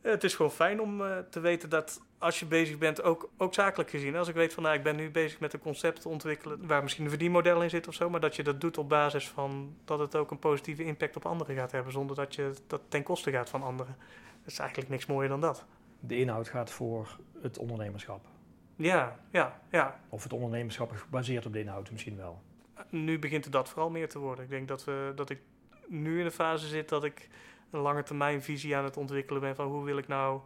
Het 0.00 0.24
is 0.24 0.34
gewoon 0.34 0.50
fijn 0.50 0.80
om 0.80 1.00
uh, 1.00 1.18
te 1.30 1.40
weten 1.40 1.70
dat 1.70 2.00
als 2.18 2.38
je 2.38 2.46
bezig 2.46 2.78
bent, 2.78 3.02
ook, 3.02 3.30
ook 3.36 3.54
zakelijk 3.54 3.90
gezien. 3.90 4.16
Als 4.16 4.28
ik 4.28 4.34
weet 4.34 4.54
van 4.54 4.62
nou, 4.62 4.74
ik 4.74 4.82
ben 4.82 4.96
nu 4.96 5.10
bezig 5.10 5.40
met 5.40 5.52
een 5.52 5.60
concept 5.60 6.00
te 6.00 6.08
ontwikkelen 6.08 6.66
waar 6.66 6.82
misschien 6.82 7.04
een 7.04 7.10
verdienmodel 7.10 7.62
in 7.62 7.70
zit 7.70 7.88
of 7.88 7.94
zo, 7.94 8.10
maar 8.10 8.20
dat 8.20 8.36
je 8.36 8.42
dat 8.42 8.60
doet 8.60 8.78
op 8.78 8.88
basis 8.88 9.28
van 9.28 9.76
dat 9.84 9.98
het 9.98 10.16
ook 10.16 10.30
een 10.30 10.38
positieve 10.38 10.84
impact 10.84 11.16
op 11.16 11.26
anderen 11.26 11.56
gaat 11.56 11.72
hebben, 11.72 11.92
zonder 11.92 12.16
dat 12.16 12.34
je 12.34 12.52
dat 12.66 12.80
ten 12.88 13.02
koste 13.02 13.30
gaat 13.30 13.50
van 13.50 13.62
anderen. 13.62 13.96
Dat 14.42 14.52
is 14.52 14.58
eigenlijk 14.58 14.90
niks 14.90 15.06
mooier 15.06 15.28
dan 15.28 15.40
dat. 15.40 15.64
De 16.00 16.16
inhoud 16.16 16.48
gaat 16.48 16.70
voor 16.70 17.16
het 17.42 17.58
ondernemerschap. 17.58 18.33
Ja, 18.76 19.18
ja, 19.30 19.60
ja. 19.70 20.00
Of 20.08 20.22
het 20.22 20.32
ondernemerschap 20.32 20.92
is 20.92 21.00
gebaseerd 21.00 21.46
op 21.46 21.52
de 21.52 21.60
inhoud 21.60 21.90
misschien 21.90 22.16
wel. 22.16 22.42
Nu 22.88 23.18
begint 23.18 23.44
het 23.44 23.52
dat 23.52 23.68
vooral 23.68 23.90
meer 23.90 24.08
te 24.08 24.18
worden. 24.18 24.44
Ik 24.44 24.50
denk 24.50 24.68
dat, 24.68 24.84
we, 24.84 25.12
dat 25.14 25.30
ik 25.30 25.40
nu 25.88 26.18
in 26.18 26.24
de 26.24 26.30
fase 26.30 26.66
zit 26.66 26.88
dat 26.88 27.04
ik 27.04 27.28
een 27.70 27.80
lange 27.80 28.02
termijn 28.02 28.42
visie 28.42 28.76
aan 28.76 28.84
het 28.84 28.96
ontwikkelen 28.96 29.40
ben 29.40 29.56
van 29.56 29.66
hoe 29.66 29.84
wil 29.84 29.98
ik 29.98 30.08
nou 30.08 30.40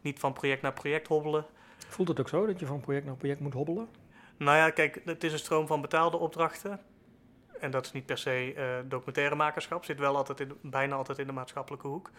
niet 0.00 0.18
van 0.18 0.32
project 0.32 0.62
naar 0.62 0.72
project 0.72 1.08
hobbelen. 1.08 1.46
Voelt 1.88 2.08
het 2.08 2.20
ook 2.20 2.28
zo 2.28 2.46
dat 2.46 2.60
je 2.60 2.66
van 2.66 2.80
project 2.80 3.06
naar 3.06 3.16
project 3.16 3.40
moet 3.40 3.52
hobbelen? 3.52 3.88
Nou 4.36 4.56
ja, 4.56 4.70
kijk, 4.70 5.00
het 5.04 5.24
is 5.24 5.32
een 5.32 5.38
stroom 5.38 5.66
van 5.66 5.80
betaalde 5.80 6.16
opdrachten. 6.16 6.80
En 7.60 7.70
dat 7.70 7.86
is 7.86 7.92
niet 7.92 8.06
per 8.06 8.18
se 8.18 8.54
uh, 8.56 8.64
documentaire 8.88 9.34
makerschap. 9.34 9.84
Zit 9.84 9.98
wel 9.98 10.16
altijd 10.16 10.40
in, 10.40 10.52
bijna 10.62 10.94
altijd 10.94 11.18
in 11.18 11.26
de 11.26 11.32
maatschappelijke 11.32 11.86
hoek. 11.86 12.10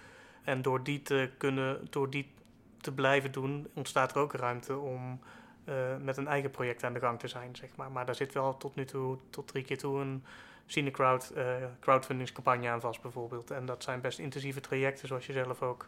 En 0.43 0.61
door 0.61 0.83
die 0.83 1.01
te 1.01 1.29
kunnen, 1.37 1.87
door 1.89 2.09
die 2.09 2.31
te 2.81 2.91
blijven 2.91 3.31
doen, 3.31 3.67
ontstaat 3.73 4.15
er 4.15 4.21
ook 4.21 4.33
ruimte 4.33 4.77
om 4.77 5.19
uh, 5.65 5.75
met 6.01 6.17
een 6.17 6.27
eigen 6.27 6.51
project 6.51 6.83
aan 6.83 6.93
de 6.93 6.99
gang 6.99 7.19
te 7.19 7.27
zijn, 7.27 7.55
zeg 7.55 7.75
maar. 7.75 7.91
Maar 7.91 8.05
daar 8.05 8.15
zit 8.15 8.33
wel 8.33 8.57
tot 8.57 8.75
nu 8.75 8.85
toe, 8.85 9.17
tot 9.29 9.47
drie 9.47 9.63
keer 9.63 9.77
toe, 9.77 9.99
een 9.99 10.23
Cinecrowd 10.65 11.31
uh, 11.35 11.53
crowdfundingscampagne 11.79 12.69
aan 12.69 12.81
vast, 12.81 13.01
bijvoorbeeld. 13.01 13.51
En 13.51 13.65
dat 13.65 13.83
zijn 13.83 14.01
best 14.01 14.19
intensieve 14.19 14.59
trajecten, 14.59 15.07
zoals 15.07 15.25
je 15.25 15.33
zelf 15.33 15.61
ook 15.61 15.87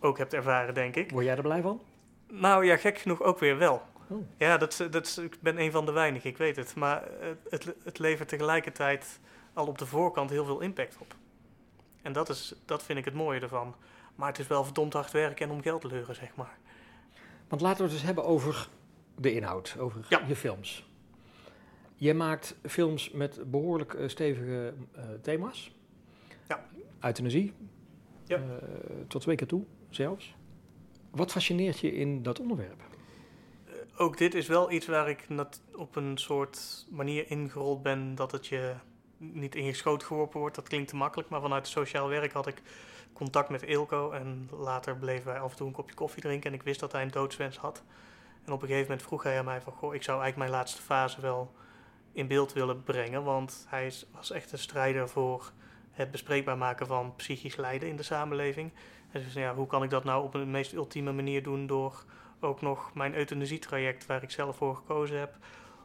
ook 0.00 0.18
hebt 0.18 0.34
ervaren, 0.34 0.74
denk 0.74 0.96
ik. 0.96 1.10
Word 1.10 1.24
jij 1.24 1.36
er 1.36 1.42
blij 1.42 1.62
van? 1.62 1.82
Nou 2.30 2.64
ja, 2.64 2.76
gek 2.76 2.98
genoeg 2.98 3.22
ook 3.22 3.38
weer 3.38 3.58
wel. 3.58 3.82
Oh. 4.08 4.26
Ja, 4.36 4.56
dat, 4.56 4.86
dat, 4.90 5.20
ik 5.22 5.36
ben 5.40 5.60
een 5.60 5.70
van 5.70 5.86
de 5.86 5.92
weinigen, 5.92 6.30
ik 6.30 6.36
weet 6.36 6.56
het. 6.56 6.74
Maar 6.74 7.02
het, 7.48 7.74
het 7.84 7.98
levert 7.98 8.28
tegelijkertijd 8.28 9.20
al 9.52 9.66
op 9.66 9.78
de 9.78 9.86
voorkant 9.86 10.30
heel 10.30 10.44
veel 10.44 10.60
impact 10.60 10.96
op. 10.98 11.14
En 12.02 12.12
dat, 12.12 12.28
is, 12.28 12.54
dat 12.64 12.82
vind 12.82 12.98
ik 12.98 13.04
het 13.04 13.14
mooie 13.14 13.40
ervan. 13.40 13.74
Maar 14.18 14.28
het 14.28 14.38
is 14.38 14.46
wel 14.46 14.64
verdomd 14.64 14.92
hard 14.92 15.10
werken 15.10 15.46
en 15.46 15.52
om 15.52 15.62
geld 15.62 15.80
te 15.80 15.86
leuren, 15.86 16.14
zeg 16.14 16.34
maar. 16.34 16.58
Want 17.48 17.62
laten 17.62 17.78
we 17.78 17.84
het 17.84 17.92
eens 17.92 18.02
hebben 18.02 18.24
over 18.24 18.68
de 19.16 19.32
inhoud, 19.32 19.76
over 19.78 20.06
ja. 20.08 20.22
je 20.26 20.36
films. 20.36 20.86
Je 21.94 22.14
maakt 22.14 22.56
films 22.66 23.10
met 23.10 23.50
behoorlijk 23.50 23.92
uh, 23.92 24.08
stevige 24.08 24.74
uh, 24.96 25.02
thema's. 25.22 25.76
Ja. 26.48 26.66
Euthanasie. 27.00 27.52
Ja. 28.24 28.38
Uh, 28.38 28.44
tot 29.08 29.20
twee 29.20 29.36
keer 29.36 29.46
toe 29.46 29.64
zelfs. 29.90 30.34
Wat 31.10 31.32
fascineert 31.32 31.78
je 31.78 31.92
in 31.92 32.22
dat 32.22 32.40
onderwerp? 32.40 32.82
Uh, 33.66 33.74
ook 33.96 34.16
dit 34.16 34.34
is 34.34 34.46
wel 34.46 34.70
iets 34.70 34.86
waar 34.86 35.08
ik 35.08 35.26
op 35.74 35.96
een 35.96 36.18
soort 36.18 36.86
manier 36.90 37.30
ingerold 37.30 37.82
ben 37.82 38.14
dat 38.14 38.32
het 38.32 38.46
je 38.46 38.74
niet 39.16 39.54
ingeschoten 39.54 40.06
geworpen 40.06 40.40
wordt. 40.40 40.54
Dat 40.54 40.68
klinkt 40.68 40.88
te 40.88 40.96
makkelijk, 40.96 41.28
maar 41.28 41.40
vanuit 41.40 41.68
sociaal 41.68 42.08
werk 42.08 42.32
had 42.32 42.46
ik 42.46 42.62
contact 43.12 43.48
met 43.48 43.62
Ilko 43.62 44.10
en 44.10 44.48
later 44.58 44.96
bleven 44.96 45.26
wij 45.26 45.40
af 45.40 45.50
en 45.50 45.56
toe 45.56 45.66
een 45.66 45.72
kopje 45.72 45.94
koffie 45.94 46.22
drinken 46.22 46.50
en 46.50 46.56
ik 46.56 46.62
wist 46.62 46.80
dat 46.80 46.92
hij 46.92 47.02
een 47.02 47.10
doodswens 47.10 47.56
had. 47.56 47.82
En 48.44 48.52
op 48.52 48.62
een 48.62 48.68
gegeven 48.68 48.88
moment 48.88 49.06
vroeg 49.06 49.22
hij 49.22 49.38
aan 49.38 49.44
mij 49.44 49.60
van, 49.60 49.72
goh, 49.72 49.94
ik 49.94 50.02
zou 50.02 50.20
eigenlijk 50.20 50.50
mijn 50.50 50.60
laatste 50.60 50.82
fase 50.82 51.20
wel 51.20 51.52
in 52.12 52.26
beeld 52.26 52.52
willen 52.52 52.82
brengen, 52.82 53.24
want 53.24 53.66
hij 53.68 53.92
was 54.14 54.30
echt 54.30 54.52
een 54.52 54.58
strijder 54.58 55.08
voor 55.08 55.52
het 55.90 56.10
bespreekbaar 56.10 56.58
maken 56.58 56.86
van 56.86 57.16
psychisch 57.16 57.56
lijden 57.56 57.88
in 57.88 57.96
de 57.96 58.02
samenleving. 58.02 58.72
En 59.10 59.22
dus 59.22 59.32
ja, 59.32 59.54
hoe 59.54 59.66
kan 59.66 59.82
ik 59.82 59.90
dat 59.90 60.04
nou 60.04 60.24
op 60.24 60.34
een 60.34 60.50
meest 60.50 60.72
ultieme 60.72 61.12
manier 61.12 61.42
doen 61.42 61.66
door 61.66 62.04
ook 62.40 62.60
nog 62.60 62.94
mijn 62.94 63.14
euthanasietraject, 63.14 64.06
waar 64.06 64.22
ik 64.22 64.30
zelf 64.30 64.56
voor 64.56 64.76
gekozen 64.76 65.18
heb, 65.18 65.36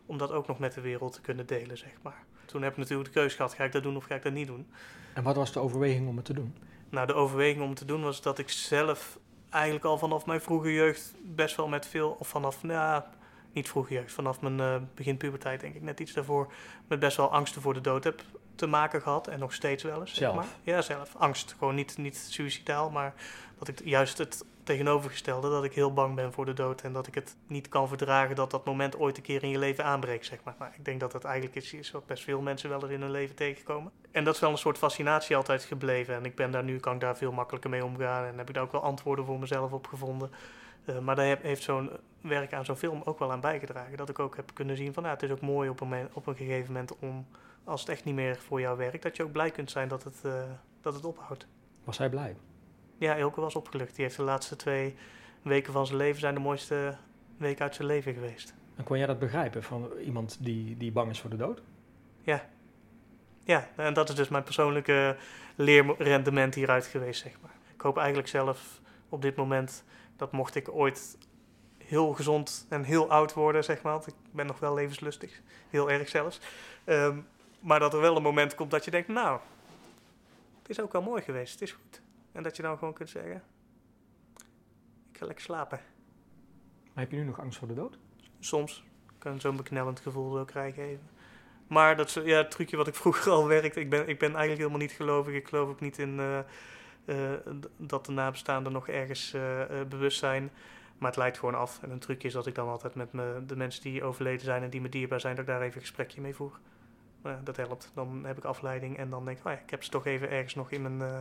om 0.05 0.17
dat 0.17 0.31
ook 0.31 0.47
nog 0.47 0.59
met 0.59 0.73
de 0.73 0.81
wereld 0.81 1.13
te 1.13 1.21
kunnen 1.21 1.45
delen, 1.45 1.77
zeg 1.77 1.93
maar. 2.01 2.23
Toen 2.45 2.61
heb 2.61 2.71
ik 2.71 2.77
natuurlijk 2.77 3.13
de 3.13 3.19
keuze 3.19 3.35
gehad, 3.35 3.53
ga 3.53 3.63
ik 3.63 3.71
dat 3.71 3.83
doen 3.83 3.95
of 3.95 4.05
ga 4.05 4.15
ik 4.15 4.23
dat 4.23 4.33
niet 4.33 4.47
doen? 4.47 4.67
En 5.13 5.23
wat 5.23 5.35
was 5.35 5.51
de 5.51 5.59
overweging 5.59 6.07
om 6.07 6.15
het 6.15 6.25
te 6.25 6.33
doen? 6.33 6.55
Nou, 6.93 7.07
de 7.07 7.13
overweging 7.13 7.61
om 7.61 7.73
te 7.73 7.85
doen 7.85 8.03
was 8.03 8.21
dat 8.21 8.39
ik 8.39 8.49
zelf 8.49 9.17
eigenlijk 9.49 9.85
al 9.85 9.97
vanaf 9.97 10.25
mijn 10.25 10.41
vroege 10.41 10.73
jeugd 10.73 11.13
best 11.23 11.55
wel 11.55 11.67
met 11.67 11.87
veel, 11.87 12.15
of 12.19 12.27
vanaf, 12.27 12.63
nou, 12.63 13.03
niet 13.51 13.69
vroege 13.69 13.93
jeugd, 13.93 14.11
vanaf 14.11 14.41
mijn 14.41 14.57
uh, 14.57 14.75
begin 14.95 15.17
puberteit 15.17 15.59
denk 15.59 15.75
ik, 15.75 15.81
net 15.81 15.99
iets 15.99 16.13
daarvoor, 16.13 16.51
met 16.87 16.99
best 16.99 17.17
wel 17.17 17.31
angsten 17.31 17.61
voor 17.61 17.73
de 17.73 17.81
dood 17.81 18.03
heb 18.03 18.21
te 18.55 18.67
maken 18.67 19.01
gehad 19.01 19.27
en 19.27 19.39
nog 19.39 19.53
steeds 19.53 19.83
wel 19.83 19.99
eens. 19.99 20.13
Zelf? 20.13 20.35
maar. 20.35 20.45
Ja, 20.63 20.81
zelf. 20.81 21.15
Angst. 21.15 21.55
Gewoon 21.57 21.75
niet, 21.75 21.97
niet 21.97 22.17
suicidaal, 22.17 22.89
maar 22.89 23.13
dat 23.57 23.67
ik 23.67 23.81
juist 23.83 24.17
het 24.17 24.45
tegenovergestelde, 24.63 25.49
dat 25.49 25.63
ik 25.63 25.73
heel 25.73 25.93
bang 25.93 26.15
ben 26.15 26.33
voor 26.33 26.45
de 26.45 26.53
dood 26.53 26.81
en 26.81 26.93
dat 26.93 27.07
ik 27.07 27.15
het 27.15 27.35
niet 27.47 27.69
kan 27.69 27.87
verdragen 27.87 28.35
dat 28.35 28.51
dat 28.51 28.65
moment 28.65 28.97
ooit 28.97 29.17
een 29.17 29.23
keer 29.23 29.43
in 29.43 29.49
je 29.49 29.59
leven 29.59 29.85
aanbreekt, 29.85 30.25
zeg 30.25 30.39
maar. 30.43 30.73
Ik 30.77 30.85
denk 30.85 30.99
dat 30.99 31.11
dat 31.11 31.23
eigenlijk 31.23 31.55
iets 31.55 31.73
is 31.73 31.91
wat 31.91 32.05
best 32.05 32.23
veel 32.23 32.41
mensen 32.41 32.69
wel 32.69 32.81
eens 32.81 32.91
in 32.91 33.01
hun 33.01 33.11
leven 33.11 33.35
tegenkomen. 33.35 33.91
En 34.11 34.23
dat 34.23 34.35
is 34.35 34.39
wel 34.39 34.49
een 34.49 34.57
soort 34.57 34.77
fascinatie 34.77 35.35
altijd 35.35 35.63
gebleven 35.63 36.15
en 36.15 36.25
ik 36.25 36.35
ben 36.35 36.51
daar 36.51 36.63
nu, 36.63 36.79
kan 36.79 36.93
ik 36.93 36.99
daar 36.99 37.17
veel 37.17 37.31
makkelijker 37.31 37.69
mee 37.69 37.85
omgaan 37.85 38.25
en 38.25 38.37
heb 38.37 38.47
ik 38.47 38.53
daar 38.53 38.63
ook 38.63 38.71
wel 38.71 38.81
antwoorden 38.81 39.25
voor 39.25 39.39
mezelf 39.39 39.71
op 39.71 39.87
gevonden. 39.87 40.31
Uh, 40.85 40.99
maar 40.99 41.15
daar 41.15 41.37
heeft 41.41 41.63
zo'n 41.63 41.89
werk 42.21 42.53
aan 42.53 42.65
zo'n 42.65 42.75
film 42.75 43.01
ook 43.05 43.19
wel 43.19 43.31
aan 43.31 43.39
bijgedragen. 43.39 43.97
Dat 43.97 44.09
ik 44.09 44.19
ook 44.19 44.35
heb 44.35 44.51
kunnen 44.53 44.77
zien 44.77 44.93
van, 44.93 45.03
nou, 45.03 45.15
het 45.15 45.23
is 45.23 45.31
ook 45.31 45.41
mooi 45.41 45.69
op 45.69 45.81
een, 45.81 46.09
op 46.13 46.27
een 46.27 46.35
gegeven 46.35 46.73
moment 46.73 46.99
om, 46.99 47.27
als 47.63 47.81
het 47.81 47.89
echt 47.89 48.03
niet 48.03 48.15
meer 48.15 48.37
voor 48.37 48.59
jou 48.59 48.77
werkt, 48.77 49.03
dat 49.03 49.15
je 49.15 49.23
ook 49.23 49.31
blij 49.31 49.51
kunt 49.51 49.71
zijn 49.71 49.87
dat 49.87 50.03
het, 50.03 50.21
uh, 50.25 50.33
dat 50.81 50.93
het 50.93 51.05
ophoudt. 51.05 51.47
Was 51.83 51.97
hij 51.97 52.09
blij? 52.09 52.35
Ja, 53.03 53.17
Elke 53.17 53.41
was 53.41 53.55
opgelucht. 53.55 53.95
Die 53.95 54.03
heeft 54.05 54.17
de 54.17 54.23
laatste 54.23 54.55
twee 54.55 54.95
weken 55.41 55.73
van 55.73 55.85
zijn 55.85 55.97
leven 55.97 56.19
zijn 56.19 56.33
de 56.33 56.39
mooiste 56.39 56.95
weken 57.37 57.63
uit 57.63 57.75
zijn 57.75 57.87
leven 57.87 58.13
geweest. 58.13 58.53
En 58.75 58.83
kon 58.83 58.97
jij 58.97 59.07
dat 59.07 59.19
begrijpen 59.19 59.63
van 59.63 59.91
iemand 60.05 60.37
die, 60.39 60.77
die 60.77 60.91
bang 60.91 61.09
is 61.09 61.19
voor 61.19 61.29
de 61.29 61.35
dood? 61.35 61.61
Ja. 62.21 62.49
Ja, 63.43 63.69
en 63.75 63.93
dat 63.93 64.09
is 64.09 64.15
dus 64.15 64.29
mijn 64.29 64.43
persoonlijke 64.43 65.17
leerrendement 65.55 66.55
hieruit 66.55 66.85
geweest, 66.85 67.21
zeg 67.21 67.31
maar. 67.41 67.51
Ik 67.73 67.81
hoop 67.81 67.97
eigenlijk 67.97 68.27
zelf 68.27 68.81
op 69.09 69.21
dit 69.21 69.35
moment 69.35 69.83
dat 70.15 70.31
mocht 70.31 70.55
ik 70.55 70.69
ooit 70.69 71.17
heel 71.77 72.13
gezond 72.13 72.65
en 72.69 72.83
heel 72.83 73.09
oud 73.09 73.33
worden, 73.33 73.63
zeg 73.63 73.81
maar. 73.81 73.93
Want 73.93 74.07
ik 74.07 74.15
ben 74.31 74.45
nog 74.45 74.59
wel 74.59 74.73
levenslustig, 74.73 75.41
heel 75.69 75.91
erg 75.91 76.09
zelfs. 76.09 76.39
Ehm, 76.83 77.17
maar 77.59 77.79
dat 77.79 77.93
er 77.93 78.01
wel 78.01 78.15
een 78.15 78.23
moment 78.23 78.55
komt 78.55 78.71
dat 78.71 78.85
je 78.85 78.91
denkt, 78.91 79.07
nou, 79.07 79.39
het 80.61 80.69
is 80.69 80.79
ook 80.79 80.91
wel 80.91 81.01
mooi 81.01 81.21
geweest, 81.21 81.51
het 81.51 81.61
is 81.61 81.71
goed. 81.71 82.02
En 82.33 82.43
dat 82.43 82.55
je 82.55 82.61
dan 82.61 82.77
gewoon 82.77 82.93
kunt 82.93 83.09
zeggen: 83.09 83.43
Ik 85.11 85.17
ga 85.17 85.25
lekker 85.25 85.43
slapen. 85.43 85.79
Maar 86.93 87.03
heb 87.03 87.11
je 87.11 87.17
nu 87.17 87.23
nog 87.23 87.39
angst 87.39 87.59
voor 87.59 87.67
de 87.67 87.73
dood? 87.73 87.97
Soms. 88.39 88.83
Ik 89.07 89.19
kan 89.19 89.39
zo'n 89.39 89.55
beknellend 89.55 89.99
gevoel 89.99 90.31
zo 90.31 90.45
krijgen 90.45 90.83
even. 90.83 91.09
Maar 91.67 91.95
dat 91.95 92.07
is 92.07 92.13
ja, 92.13 92.37
het 92.37 92.51
trucje 92.51 92.77
wat 92.77 92.87
ik 92.87 92.95
vroeger 92.95 93.31
al 93.31 93.47
werkte. 93.47 93.79
Ik 93.79 93.89
ben, 93.89 94.07
ik 94.07 94.19
ben 94.19 94.29
eigenlijk 94.29 94.57
helemaal 94.57 94.79
niet 94.79 94.91
gelovig. 94.91 95.33
Ik 95.33 95.47
geloof 95.47 95.69
ook 95.69 95.79
niet 95.79 95.97
in 95.97 96.19
uh, 96.19 96.39
uh, 97.05 97.31
dat 97.77 98.05
de 98.05 98.11
nabestaanden 98.11 98.71
nog 98.71 98.87
ergens 98.87 99.33
uh, 99.33 99.61
bewust 99.89 100.19
zijn. 100.19 100.51
Maar 100.97 101.09
het 101.09 101.19
leidt 101.19 101.37
gewoon 101.37 101.55
af. 101.55 101.79
En 101.81 101.89
een 101.89 101.99
trucje 101.99 102.27
is 102.27 102.33
dat 102.33 102.47
ik 102.47 102.55
dan 102.55 102.69
altijd 102.69 102.95
met 102.95 103.13
me, 103.13 103.43
de 103.45 103.55
mensen 103.55 103.81
die 103.81 104.03
overleden 104.03 104.45
zijn 104.45 104.63
en 104.63 104.69
die 104.69 104.81
me 104.81 104.89
dierbaar 104.89 105.19
zijn, 105.19 105.35
dat 105.35 105.45
ik 105.45 105.49
daar 105.49 105.61
even 105.61 105.75
een 105.75 105.81
gesprekje 105.81 106.21
mee 106.21 106.35
voer. 106.35 106.59
dat 107.43 107.57
helpt. 107.57 107.91
Dan 107.93 108.25
heb 108.25 108.37
ik 108.37 108.43
afleiding 108.43 108.97
en 108.97 109.09
dan 109.09 109.25
denk 109.25 109.37
ik, 109.37 109.45
oh 109.45 109.51
ja, 109.51 109.57
ik 109.57 109.69
heb 109.69 109.83
ze 109.83 109.89
toch 109.89 110.05
even 110.05 110.29
ergens 110.29 110.55
nog 110.55 110.71
in 110.71 110.81
mijn 110.81 111.01
eh, 111.01 111.19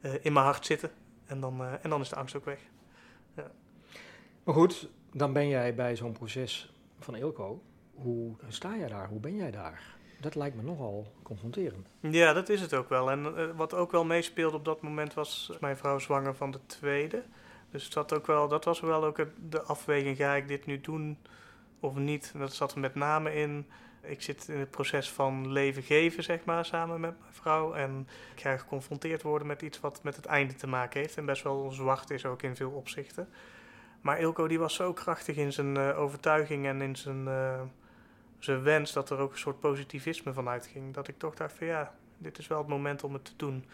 in 0.00 0.32
mijn 0.32 0.44
hart 0.44 0.66
zitten. 0.66 0.90
En 1.26 1.40
dan, 1.40 1.60
eh, 1.60 1.72
en 1.82 1.90
dan 1.90 2.00
is 2.00 2.08
de 2.08 2.16
angst 2.16 2.36
ook 2.36 2.44
weg. 2.44 2.60
Ja. 3.36 3.50
Maar 4.44 4.54
goed, 4.54 4.88
dan 5.12 5.32
ben 5.32 5.48
jij 5.48 5.74
bij 5.74 5.96
zo'n 5.96 6.12
proces 6.12 6.72
van 6.98 7.16
Ilko. 7.16 7.62
Hoe 7.94 8.36
sta 8.48 8.76
jij 8.76 8.88
daar? 8.88 9.08
Hoe 9.08 9.20
ben 9.20 9.36
jij 9.36 9.50
daar? 9.50 9.96
Dat 10.20 10.34
lijkt 10.34 10.56
me 10.56 10.62
nogal 10.62 11.12
confronterend. 11.22 11.88
Ja, 12.00 12.32
dat 12.32 12.48
is 12.48 12.60
het 12.60 12.74
ook 12.74 12.88
wel. 12.88 13.10
En 13.10 13.34
uh, 13.36 13.50
wat 13.56 13.74
ook 13.74 13.90
wel 13.90 14.04
meespeelde 14.04 14.56
op 14.56 14.64
dat 14.64 14.82
moment 14.82 15.14
was 15.14 15.52
mijn 15.60 15.76
vrouw 15.76 15.98
zwanger 15.98 16.34
van 16.34 16.50
de 16.50 16.60
tweede. 16.66 17.22
Dus 17.70 17.90
dat, 17.90 18.12
ook 18.12 18.26
wel, 18.26 18.48
dat 18.48 18.64
was 18.64 18.80
wel 18.80 19.04
ook 19.04 19.26
de 19.50 19.62
afweging, 19.62 20.16
ga 20.16 20.34
ik 20.34 20.48
dit 20.48 20.66
nu 20.66 20.80
doen 20.80 21.18
of 21.80 21.96
niet? 21.96 22.30
En 22.34 22.40
dat 22.40 22.54
zat 22.54 22.72
er 22.72 22.80
met 22.80 22.94
name 22.94 23.34
in 23.34 23.66
ik 24.10 24.22
zit 24.22 24.48
in 24.48 24.58
het 24.58 24.70
proces 24.70 25.10
van 25.10 25.52
leven 25.52 25.82
geven, 25.82 26.22
zeg 26.22 26.44
maar, 26.44 26.64
samen 26.64 27.00
met 27.00 27.20
mijn 27.20 27.32
vrouw. 27.32 27.72
En 27.72 28.08
ik 28.34 28.40
ga 28.40 28.56
geconfronteerd 28.56 29.22
worden 29.22 29.46
met 29.46 29.62
iets 29.62 29.80
wat 29.80 30.02
met 30.02 30.16
het 30.16 30.26
einde 30.26 30.54
te 30.54 30.66
maken 30.66 31.00
heeft. 31.00 31.16
En 31.16 31.26
best 31.26 31.42
wel 31.42 31.70
zwart 31.70 32.10
is 32.10 32.26
ook 32.26 32.42
in 32.42 32.56
veel 32.56 32.70
opzichten. 32.70 33.28
Maar 34.00 34.20
Ilko 34.20 34.48
die 34.48 34.58
was 34.58 34.74
zo 34.74 34.92
krachtig 34.92 35.36
in 35.36 35.52
zijn 35.52 35.76
uh, 35.76 35.98
overtuiging 35.98 36.66
en 36.66 36.82
in 36.82 36.96
zijn, 36.96 37.24
uh, 37.24 37.60
zijn 38.38 38.62
wens 38.62 38.92
dat 38.92 39.10
er 39.10 39.18
ook 39.18 39.32
een 39.32 39.38
soort 39.38 39.60
positivisme 39.60 40.32
van 40.32 40.48
uitging. 40.48 40.94
Dat 40.94 41.08
ik 41.08 41.18
toch 41.18 41.34
dacht 41.34 41.52
van 41.52 41.66
ja, 41.66 41.94
dit 42.18 42.38
is 42.38 42.46
wel 42.46 42.58
het 42.58 42.66
moment 42.66 43.04
om 43.04 43.12
het 43.12 43.24
te 43.24 43.32
doen. 43.36 43.64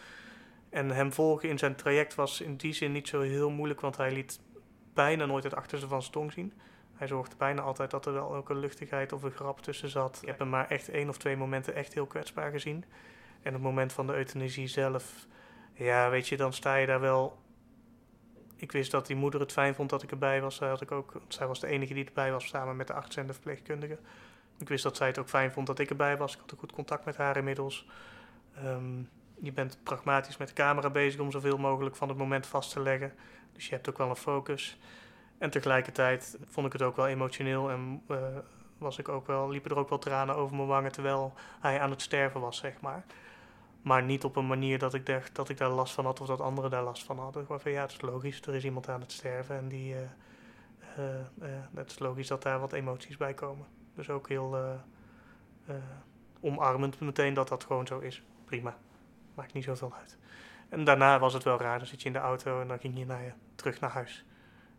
En 0.71 0.91
hem 0.91 1.13
volgen 1.13 1.49
in 1.49 1.59
zijn 1.59 1.75
traject 1.75 2.15
was 2.15 2.41
in 2.41 2.57
die 2.57 2.73
zin 2.73 2.93
niet 2.93 3.09
zo 3.09 3.21
heel 3.21 3.51
moeilijk, 3.51 3.81
want 3.81 3.97
hij 3.97 4.13
liet 4.13 4.41
bijna 4.95 5.27
nooit 5.27 5.45
het 5.45 5.55
achterste 5.55 5.89
van 5.89 6.01
zijn 6.01 6.13
tong 6.13 6.33
zien. 6.33 6.53
Hij 7.05 7.13
zorgde 7.13 7.37
bijna 7.37 7.63
altijd 7.63 7.91
dat 7.91 8.07
er 8.07 8.13
wel 8.13 8.35
ook 8.35 8.49
een 8.49 8.59
luchtigheid 8.59 9.13
of 9.13 9.23
een 9.23 9.31
grap 9.31 9.61
tussen 9.61 9.89
zat. 9.89 10.19
Ik 10.23 10.29
heb 10.29 10.39
hem 10.39 10.49
maar 10.49 10.69
echt 10.69 10.89
één 10.89 11.09
of 11.09 11.19
twee 11.19 11.37
momenten 11.37 11.75
echt 11.75 11.95
heel 11.95 12.07
kwetsbaar 12.07 12.51
gezien. 12.51 12.85
En 13.43 13.53
het 13.53 13.63
moment 13.63 13.93
van 13.93 14.07
de 14.07 14.15
euthanasie 14.15 14.67
zelf, 14.67 15.27
ja, 15.73 16.11
weet 16.11 16.29
je, 16.29 16.37
dan 16.37 16.53
sta 16.53 16.75
je 16.75 16.87
daar 16.87 17.01
wel. 17.01 17.39
Ik 18.57 18.73
wist 18.73 18.91
dat 18.91 19.07
die 19.07 19.17
moeder 19.17 19.41
het 19.41 19.53
fijn 19.53 19.75
vond 19.75 19.91
dat 19.91 20.03
ik 20.03 20.11
erbij 20.11 20.41
was. 20.41 20.59
Had 20.59 20.81
ik 20.81 20.93
ook, 20.93 21.13
zij 21.29 21.47
was 21.47 21.61
de 21.61 21.67
enige 21.67 21.95
die 21.95 22.05
erbij 22.05 22.33
was, 22.33 22.47
samen 22.47 22.77
met 22.77 22.87
de 22.87 22.93
arts 22.93 23.17
en 23.17 23.27
de 23.27 23.33
verpleegkundige. 23.33 23.99
Ik 24.59 24.69
wist 24.69 24.83
dat 24.83 24.97
zij 24.97 25.07
het 25.07 25.19
ook 25.19 25.29
fijn 25.29 25.53
vond 25.53 25.67
dat 25.67 25.79
ik 25.79 25.91
erbij 25.91 26.17
was. 26.17 26.35
Ik 26.35 26.41
had 26.41 26.53
ook 26.53 26.61
goed 26.61 26.73
contact 26.73 27.05
met 27.05 27.17
haar 27.17 27.37
inmiddels. 27.37 27.87
Ehm, 28.55 29.03
je 29.35 29.53
bent 29.53 29.79
pragmatisch 29.83 30.37
met 30.37 30.49
de 30.49 30.55
camera 30.55 30.91
bezig 30.91 31.21
om 31.21 31.31
zoveel 31.31 31.59
mogelijk 31.59 31.97
van 31.97 32.09
het 32.09 32.19
moment 32.19 32.47
vast 32.47 32.73
te 32.73 32.81
leggen. 32.81 33.13
Dus 33.53 33.67
je 33.67 33.75
hebt 33.75 33.89
ook 33.89 33.99
wel 33.99 34.09
een 34.09 34.17
focus. 34.17 34.79
En 35.39 35.51
tegelijkertijd 35.51 36.39
vond 36.47 36.67
ik 36.67 36.73
het 36.73 36.83
ook 36.83 36.97
wel 36.97 37.07
emotioneel 37.07 37.71
en 37.71 38.03
uh, 38.09 38.19
was 38.79 38.99
ik 38.99 39.09
ook 39.09 39.27
wel, 39.27 39.49
liepen 39.49 39.71
er 39.71 39.77
ook 39.77 39.89
wel 39.89 39.99
tranen 39.99 40.37
over 40.37 40.57
mijn 40.57 40.69
wangen 40.69 40.93
terwijl 40.93 41.33
hij 41.61 41.81
aan 41.81 41.91
het 41.91 42.03
sterven 42.03 42.41
was, 42.41 42.57
zeg 42.57 42.81
maar. 42.81 43.05
Maar 43.83 44.03
niet 44.03 44.25
op 44.25 44.37
een 44.37 44.47
manier 44.47 44.79
dat 44.79 44.95
ik 44.95 45.07
dacht 45.07 45.35
dat 45.35 45.49
ik 45.49 45.59
daar 45.59 45.69
last 45.69 45.95
van 45.95 46.05
had 46.05 46.21
of 46.21 46.27
dat 46.27 46.41
anderen 46.41 46.71
daar 46.71 46.83
last 46.83 47.05
van 47.05 47.19
hadden. 47.19 47.45
Gewoon 47.45 47.61
van 47.61 47.71
ja, 47.71 47.81
het 47.81 47.91
is 47.93 48.01
logisch, 48.01 48.43
er 48.43 48.55
is 48.55 48.65
iemand 48.65 48.89
aan 48.89 49.01
het 49.01 49.13
sterven 49.13 49.57
en 49.57 49.69
die, 49.69 49.95
uh, 49.95 51.47
het 51.75 51.91
is 51.91 51.99
logisch 51.99 52.29
dat 52.29 52.43
daar 52.43 52.61
wat 52.61 52.73
emoties 52.73 53.17
bij 53.17 53.35
komen. 53.35 53.67
Dus 53.95 54.11
ook 54.11 54.29
heel 54.29 54.79
omarmend 56.41 57.01
meteen 57.01 57.35
dat 57.35 57.49
dat 57.49 57.65
gewoon 57.65 57.87
zo 57.87 57.99
is. 57.99 58.23
Prima, 58.45 58.77
maakt 59.35 59.53
niet 59.53 59.65
zoveel 59.65 59.95
uit. 60.01 60.19
En 60.69 60.85
daarna 60.85 61.19
was 61.19 61.33
het 61.33 61.43
wel 61.43 61.59
raar, 61.59 61.79
dan 61.79 61.87
zit 61.87 62.01
je 62.01 62.07
in 62.07 62.13
de 62.13 62.19
auto 62.19 62.61
en 62.61 62.69
dan 62.69 62.79
ging 62.79 62.99
je 62.99 63.07
naar 63.07 63.23
je, 63.23 63.33
terug 63.55 63.81
naar 63.81 63.91
huis. 63.91 64.25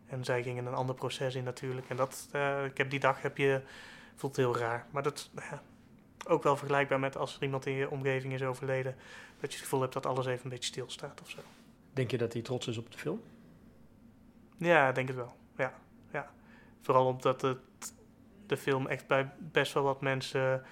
En 0.06 0.24
zij 0.24 0.42
gingen 0.42 0.66
een 0.66 0.74
ander 0.74 0.94
proces 0.94 1.34
in 1.34 1.44
natuurlijk. 1.44 1.88
En 1.88 1.96
dat, 1.96 2.28
uh, 2.32 2.64
ik 2.64 2.78
heb 2.78 2.90
die 2.90 3.00
dag 3.00 3.22
heb 3.22 3.36
je, 3.36 3.62
voelt 4.14 4.36
heel 4.36 4.56
raar. 4.56 4.86
Maar 4.90 5.02
dat 5.02 5.30
ja, 5.34 5.62
ook 6.26 6.42
wel 6.42 6.56
vergelijkbaar 6.56 7.00
met 7.00 7.16
als 7.16 7.36
er 7.36 7.42
iemand 7.42 7.66
in 7.66 7.72
je 7.72 7.90
omgeving 7.90 8.32
is 8.32 8.42
overleden. 8.42 8.96
Dat 9.40 9.50
je 9.50 9.56
het 9.56 9.64
gevoel 9.64 9.80
hebt 9.80 9.92
dat 9.92 10.06
alles 10.06 10.26
even 10.26 10.44
een 10.44 10.50
beetje 10.50 10.68
stilstaat 10.68 11.20
of 11.20 11.30
zo. 11.30 11.38
Denk 11.92 12.10
je 12.10 12.18
dat 12.18 12.32
hij 12.32 12.42
trots 12.42 12.66
is 12.66 12.78
op 12.78 12.92
de 12.92 12.98
film? 12.98 13.22
Ja, 14.56 14.88
ik 14.88 14.94
denk 14.94 15.08
het 15.08 15.16
wel. 15.16 15.36
Ja, 15.56 15.72
ja. 16.12 16.30
Vooral 16.80 17.06
omdat 17.06 17.42
het, 17.42 17.58
de 18.46 18.56
film 18.56 18.86
echt 18.86 19.06
bij 19.06 19.32
best 19.38 19.72
wel 19.72 19.82
wat 19.82 20.00
mensen 20.00 20.64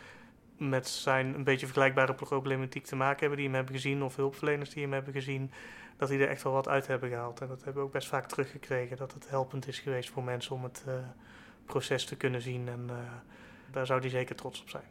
met 0.58 0.88
zijn 0.88 1.34
een 1.34 1.44
beetje 1.44 1.66
vergelijkbare 1.66 2.14
problematiek 2.14 2.84
te 2.84 2.96
maken 2.96 3.20
hebben 3.20 3.36
die 3.36 3.46
hem 3.46 3.56
hebben 3.56 3.74
gezien. 3.74 4.02
Of 4.02 4.16
hulpverleners 4.16 4.70
die 4.70 4.82
hem 4.82 4.92
hebben 4.92 5.12
gezien 5.12 5.52
dat 5.96 6.08
die 6.08 6.18
er 6.18 6.28
echt 6.28 6.42
wel 6.42 6.52
wat 6.52 6.68
uit 6.68 6.86
hebben 6.86 7.08
gehaald. 7.08 7.40
En 7.40 7.48
dat 7.48 7.64
hebben 7.64 7.82
we 7.82 7.88
ook 7.88 7.92
best 7.92 8.08
vaak 8.08 8.26
teruggekregen. 8.26 8.96
Dat 8.96 9.12
het 9.12 9.28
helpend 9.28 9.68
is 9.68 9.78
geweest 9.78 10.10
voor 10.10 10.24
mensen 10.24 10.54
om 10.54 10.62
het 10.62 10.84
uh, 10.88 10.94
proces 11.64 12.04
te 12.04 12.16
kunnen 12.16 12.42
zien. 12.42 12.68
En 12.68 12.86
uh, 12.90 12.96
daar 13.70 13.86
zou 13.86 14.00
hij 14.00 14.08
zeker 14.08 14.36
trots 14.36 14.60
op 14.60 14.68
zijn. 14.68 14.84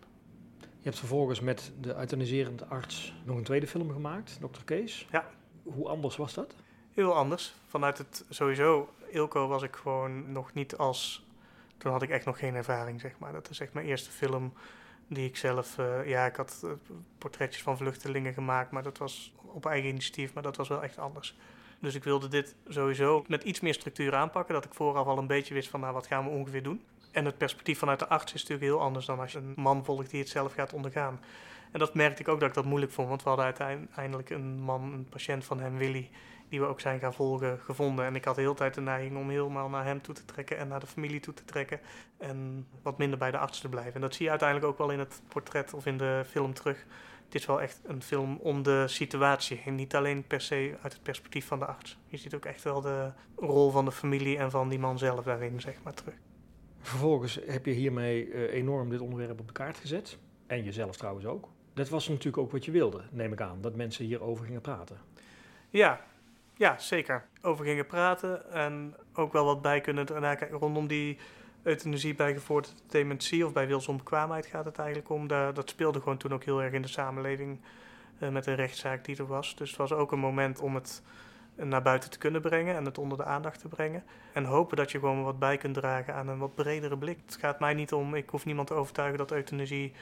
Je 0.59 0.89
hebt 0.89 0.99
vervolgens 0.99 1.39
met 1.39 1.71
de 1.81 1.95
euthaniserende 1.95 2.65
arts 2.65 3.13
nog 3.23 3.37
een 3.37 3.43
tweede 3.43 3.67
film 3.67 3.91
gemaakt, 3.91 4.37
Dr. 4.39 4.63
Kees. 4.65 5.07
Ja. 5.11 5.25
Hoe 5.63 5.87
anders 5.87 6.15
was 6.15 6.33
dat? 6.33 6.55
Heel 6.93 7.15
anders. 7.15 7.55
Vanuit 7.67 7.97
het 7.97 8.25
sowieso, 8.29 8.89
Ilko 9.09 9.47
was 9.47 9.63
ik 9.63 9.75
gewoon 9.75 10.31
nog 10.31 10.53
niet 10.53 10.77
als. 10.77 11.25
Toen 11.77 11.91
had 11.91 12.01
ik 12.01 12.09
echt 12.09 12.25
nog 12.25 12.39
geen 12.39 12.55
ervaring, 12.55 13.01
zeg 13.01 13.19
maar. 13.19 13.31
Dat 13.31 13.49
is 13.49 13.59
echt 13.59 13.73
mijn 13.73 13.85
eerste 13.85 14.11
film 14.11 14.53
die 15.07 15.27
ik 15.27 15.37
zelf, 15.37 15.77
uh, 15.77 16.07
ja, 16.07 16.25
ik 16.25 16.35
had 16.35 16.61
uh, 16.63 16.71
portretjes 17.17 17.63
van 17.63 17.77
vluchtelingen 17.77 18.33
gemaakt, 18.33 18.71
maar 18.71 18.83
dat 18.83 18.97
was 18.97 19.33
op 19.53 19.65
eigen 19.65 19.89
initiatief, 19.89 20.33
maar 20.33 20.43
dat 20.43 20.57
was 20.57 20.67
wel 20.67 20.83
echt 20.83 20.97
anders. 20.97 21.35
Dus 21.79 21.95
ik 21.95 22.03
wilde 22.03 22.27
dit 22.27 22.55
sowieso 22.67 23.23
met 23.27 23.43
iets 23.43 23.59
meer 23.59 23.73
structuur 23.73 24.15
aanpakken, 24.15 24.53
dat 24.53 24.65
ik 24.65 24.73
vooraf 24.73 25.07
al 25.07 25.17
een 25.17 25.27
beetje 25.27 25.53
wist 25.53 25.69
van, 25.69 25.79
nou, 25.79 25.93
wat 25.93 26.07
gaan 26.07 26.23
we 26.23 26.29
ongeveer 26.29 26.63
doen. 26.63 26.81
En 27.11 27.25
het 27.25 27.37
perspectief 27.37 27.79
vanuit 27.79 27.99
de 27.99 28.07
arts 28.07 28.33
is 28.33 28.41
natuurlijk 28.41 28.71
heel 28.71 28.81
anders 28.81 29.05
dan 29.05 29.19
als 29.19 29.31
je 29.31 29.37
een 29.37 29.53
man 29.55 29.85
volgt 29.85 30.09
die 30.09 30.19
het 30.19 30.29
zelf 30.29 30.53
gaat 30.53 30.73
ondergaan. 30.73 31.19
En 31.71 31.79
dat 31.79 31.93
merkte 31.93 32.21
ik 32.21 32.27
ook 32.27 32.39
dat 32.39 32.49
ik 32.49 32.55
dat 32.55 32.65
moeilijk 32.65 32.91
vond, 32.91 33.07
want 33.07 33.23
we 33.23 33.29
hadden 33.29 33.45
uiteindelijk 33.45 34.29
een 34.29 34.59
man, 34.59 34.93
een 34.93 35.09
patiënt 35.09 35.45
van 35.45 35.59
hem, 35.59 35.77
Willy, 35.77 36.09
die 36.49 36.59
we 36.59 36.65
ook 36.65 36.79
zijn 36.79 36.99
gaan 36.99 37.13
volgen, 37.13 37.59
gevonden. 37.59 38.05
En 38.05 38.15
ik 38.15 38.25
had 38.25 38.35
de 38.35 38.41
hele 38.41 38.53
tijd 38.53 38.73
de 38.73 38.81
neiging 38.81 39.17
om 39.17 39.29
helemaal 39.29 39.69
naar 39.69 39.85
hem 39.85 40.01
toe 40.01 40.15
te 40.15 40.25
trekken 40.25 40.57
en 40.57 40.67
naar 40.67 40.79
de 40.79 40.87
familie 40.87 41.19
toe 41.19 41.33
te 41.33 41.45
trekken. 41.45 41.79
En 42.17 42.67
wat 42.81 42.97
minder 42.97 43.19
bij 43.19 43.31
de 43.31 43.37
arts 43.37 43.59
te 43.59 43.69
blijven. 43.69 43.93
En 43.93 44.01
dat 44.01 44.13
zie 44.13 44.23
je 44.23 44.29
uiteindelijk 44.29 44.69
ook 44.69 44.77
wel 44.77 44.89
in 44.89 44.99
het 44.99 45.21
portret 45.27 45.73
of 45.73 45.85
in 45.85 45.97
de 45.97 46.23
film 46.29 46.53
terug. 46.53 46.85
Het 47.33 47.41
is 47.41 47.47
wel 47.47 47.61
echt 47.61 47.81
een 47.83 48.01
film 48.01 48.37
om 48.37 48.63
de 48.63 48.87
situatie. 48.87 49.61
En 49.65 49.75
niet 49.75 49.95
alleen 49.95 50.27
per 50.27 50.41
se 50.41 50.75
uit 50.81 50.93
het 50.93 51.03
perspectief 51.03 51.45
van 51.45 51.59
de 51.59 51.65
arts. 51.65 51.97
Je 52.07 52.17
ziet 52.17 52.35
ook 52.35 52.45
echt 52.45 52.63
wel 52.63 52.81
de 52.81 53.11
rol 53.35 53.71
van 53.71 53.85
de 53.85 53.91
familie 53.91 54.37
en 54.37 54.51
van 54.51 54.69
die 54.69 54.79
man 54.79 54.97
zelf 54.97 55.25
daarin, 55.25 55.61
zeg 55.61 55.75
maar, 55.83 55.93
terug. 55.93 56.13
Vervolgens 56.79 57.39
heb 57.45 57.65
je 57.65 57.71
hiermee 57.71 58.27
uh, 58.27 58.53
enorm 58.53 58.89
dit 58.89 58.99
onderwerp 58.99 59.39
op 59.39 59.47
de 59.47 59.53
kaart 59.53 59.77
gezet. 59.77 60.17
En 60.47 60.63
jezelf 60.63 60.97
trouwens 60.97 61.25
ook. 61.25 61.49
Dat 61.73 61.89
was 61.89 62.07
natuurlijk 62.07 62.37
ook 62.37 62.51
wat 62.51 62.65
je 62.65 62.71
wilde, 62.71 63.03
neem 63.11 63.31
ik 63.31 63.41
aan. 63.41 63.61
Dat 63.61 63.75
mensen 63.75 64.05
hierover 64.05 64.45
gingen 64.45 64.61
praten. 64.61 64.97
Ja, 65.69 66.01
Ja, 66.55 66.77
zeker. 66.77 67.25
Over 67.41 67.65
gingen 67.65 67.85
praten 67.85 68.51
en 68.51 68.95
ook 69.13 69.33
wel 69.33 69.45
wat 69.45 69.61
bij 69.61 69.81
kunnen 69.81 70.05
kijken 70.05 70.49
rondom 70.49 70.87
die 70.87 71.17
euthanasie 71.63 72.15
bij 72.15 72.33
gevorderde 72.33 72.77
dementie 72.87 73.45
of 73.45 73.53
bij 73.53 73.67
wilsonbekwaamheid 73.67 74.45
gaat 74.45 74.65
het 74.65 74.77
eigenlijk 74.77 75.09
om. 75.09 75.27
Dat 75.27 75.69
speelde 75.69 75.99
gewoon 75.99 76.17
toen 76.17 76.33
ook 76.33 76.43
heel 76.43 76.61
erg 76.61 76.73
in 76.73 76.81
de 76.81 76.87
samenleving 76.87 77.59
uh, 78.19 78.29
met 78.29 78.43
de 78.43 78.53
rechtszaak 78.53 79.05
die 79.05 79.17
er 79.17 79.27
was. 79.27 79.55
Dus 79.55 79.69
het 79.69 79.77
was 79.77 79.91
ook 79.91 80.11
een 80.11 80.19
moment 80.19 80.59
om 80.59 80.75
het 80.75 81.01
naar 81.55 81.81
buiten 81.81 82.09
te 82.09 82.17
kunnen 82.17 82.41
brengen 82.41 82.75
en 82.75 82.85
het 82.85 82.97
onder 82.97 83.17
de 83.17 83.23
aandacht 83.23 83.59
te 83.59 83.67
brengen. 83.67 84.03
En 84.33 84.43
hopen 84.43 84.77
dat 84.77 84.91
je 84.91 84.99
gewoon 84.99 85.23
wat 85.23 85.39
bij 85.39 85.57
kunt 85.57 85.73
dragen 85.73 86.13
aan 86.13 86.27
een 86.27 86.37
wat 86.37 86.55
bredere 86.55 86.97
blik. 86.97 87.19
Het 87.25 87.35
gaat 87.35 87.59
mij 87.59 87.73
niet 87.73 87.93
om, 87.93 88.15
ik 88.15 88.29
hoef 88.29 88.45
niemand 88.45 88.67
te 88.67 88.73
overtuigen 88.73 89.17
dat 89.17 89.31
euthanasie 89.31 89.93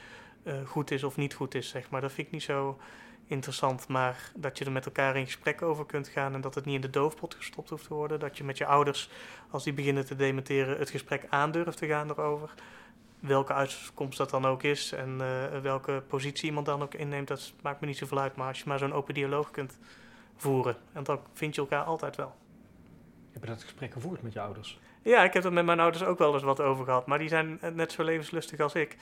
uh, 0.44 0.54
goed 0.66 0.90
is 0.90 1.04
of 1.04 1.16
niet 1.16 1.34
goed 1.34 1.54
is, 1.54 1.68
zeg 1.68 1.90
maar. 1.90 2.00
Dat 2.00 2.12
vind 2.12 2.26
ik 2.26 2.32
niet 2.32 2.42
zo 2.42 2.78
interessant, 3.26 3.88
maar 3.88 4.30
dat 4.36 4.58
je 4.58 4.64
er 4.64 4.72
met 4.72 4.86
elkaar 4.86 5.16
in 5.16 5.24
gesprek 5.24 5.62
over 5.62 5.86
kunt 5.86 6.08
gaan 6.08 6.34
en 6.34 6.40
dat 6.40 6.54
het 6.54 6.64
niet 6.64 6.74
in 6.74 6.80
de 6.80 6.90
doofpot 6.90 7.34
gestopt 7.34 7.70
hoeft 7.70 7.86
te 7.86 7.94
worden. 7.94 8.20
Dat 8.20 8.36
je 8.36 8.44
met 8.44 8.58
je 8.58 8.66
ouders, 8.66 9.10
als 9.50 9.64
die 9.64 9.72
beginnen 9.72 10.06
te 10.06 10.16
dementeren, 10.16 10.78
het 10.78 10.90
gesprek 10.90 11.26
aandurft 11.28 11.78
te 11.78 11.86
gaan 11.86 12.10
erover. 12.10 12.54
Welke 13.20 13.52
uitkomst 13.52 14.18
dat 14.18 14.30
dan 14.30 14.46
ook 14.46 14.62
is 14.62 14.92
en 14.92 15.18
uh, 15.20 15.60
welke 15.60 16.02
positie 16.08 16.48
iemand 16.48 16.66
dan 16.66 16.82
ook 16.82 16.94
inneemt, 16.94 17.28
dat 17.28 17.52
maakt 17.62 17.80
me 17.80 17.86
niet 17.86 17.96
zoveel 17.96 18.18
uit. 18.18 18.36
Maar 18.36 18.48
als 18.48 18.58
je 18.58 18.64
maar 18.66 18.78
zo'n 18.78 18.92
open 18.92 19.14
dialoog 19.14 19.50
kunt 19.50 19.78
voeren, 20.36 20.76
en 20.92 21.02
dan 21.02 21.20
vind 21.32 21.54
je 21.54 21.60
elkaar 21.60 21.84
altijd 21.84 22.16
wel. 22.16 22.34
Heb 23.32 23.42
je 23.42 23.48
dat 23.48 23.62
gesprek 23.62 23.92
gevoerd 23.92 24.22
met 24.22 24.32
je 24.32 24.40
ouders? 24.40 24.80
Ja, 25.02 25.24
ik 25.24 25.32
heb 25.32 25.44
er 25.44 25.52
met 25.52 25.64
mijn 25.64 25.80
ouders 25.80 26.04
ook 26.04 26.18
wel 26.18 26.34
eens 26.34 26.42
wat 26.42 26.60
over 26.60 26.84
gehad, 26.84 27.06
maar 27.06 27.18
die 27.18 27.28
zijn 27.28 27.58
net 27.74 27.92
zo 27.92 28.02
levenslustig 28.02 28.60
als 28.60 28.74
ik. 28.74 28.96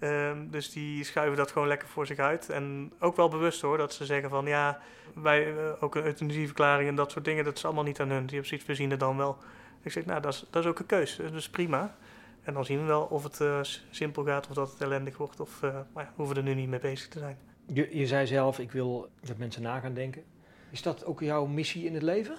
Um, 0.00 0.50
dus 0.50 0.70
die 0.70 1.04
schuiven 1.04 1.36
dat 1.36 1.50
gewoon 1.50 1.68
lekker 1.68 1.88
voor 1.88 2.06
zich 2.06 2.18
uit. 2.18 2.50
En 2.50 2.92
ook 3.00 3.16
wel 3.16 3.28
bewust 3.28 3.60
hoor, 3.60 3.76
dat 3.76 3.94
ze 3.94 4.04
zeggen 4.04 4.30
van 4.30 4.46
ja, 4.46 4.80
wij 5.14 5.52
uh, 5.52 5.82
ook 5.82 5.94
een 5.94 6.04
euthanasieverklaring 6.04 6.88
en 6.88 6.94
dat 6.94 7.10
soort 7.10 7.24
dingen, 7.24 7.44
dat 7.44 7.56
is 7.56 7.64
allemaal 7.64 7.84
niet 7.84 8.00
aan 8.00 8.10
hun. 8.10 8.26
Die 8.26 8.38
hebben 8.38 8.58
zoiets, 8.58 8.80
we 8.80 8.86
het 8.86 9.00
dan 9.00 9.16
wel. 9.16 9.38
Ik 9.82 9.92
zeg, 9.92 10.04
nou, 10.04 10.20
dat 10.20 10.32
is, 10.32 10.46
dat 10.50 10.62
is 10.62 10.68
ook 10.70 10.78
een 10.78 10.86
keus, 10.86 11.16
dat 11.16 11.32
is 11.32 11.50
prima. 11.50 11.96
En 12.42 12.54
dan 12.54 12.64
zien 12.64 12.78
we 12.80 12.84
wel 12.84 13.02
of 13.02 13.22
het 13.22 13.40
uh, 13.40 13.58
simpel 13.90 14.24
gaat 14.24 14.48
of 14.48 14.54
dat 14.54 14.70
het 14.70 14.80
ellendig 14.80 15.16
wordt, 15.16 15.40
of 15.40 15.62
uh, 15.62 15.74
maar 15.92 16.04
ja, 16.04 16.12
hoeven 16.14 16.34
we 16.34 16.40
er 16.40 16.46
nu 16.46 16.54
niet 16.54 16.68
mee 16.68 16.80
bezig 16.80 17.08
te 17.08 17.18
zijn. 17.18 17.38
Je, 17.72 17.98
je 17.98 18.06
zei 18.06 18.26
zelf, 18.26 18.58
ik 18.58 18.72
wil 18.72 19.08
dat 19.20 19.36
mensen 19.36 19.62
na 19.62 19.80
gaan 19.80 19.94
denken. 19.94 20.24
Is 20.70 20.82
dat 20.82 21.04
ook 21.04 21.20
jouw 21.20 21.46
missie 21.46 21.84
in 21.84 21.94
het 21.94 22.02
leven, 22.02 22.36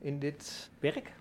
in 0.00 0.18
dit 0.18 0.70
werk? 0.78 1.12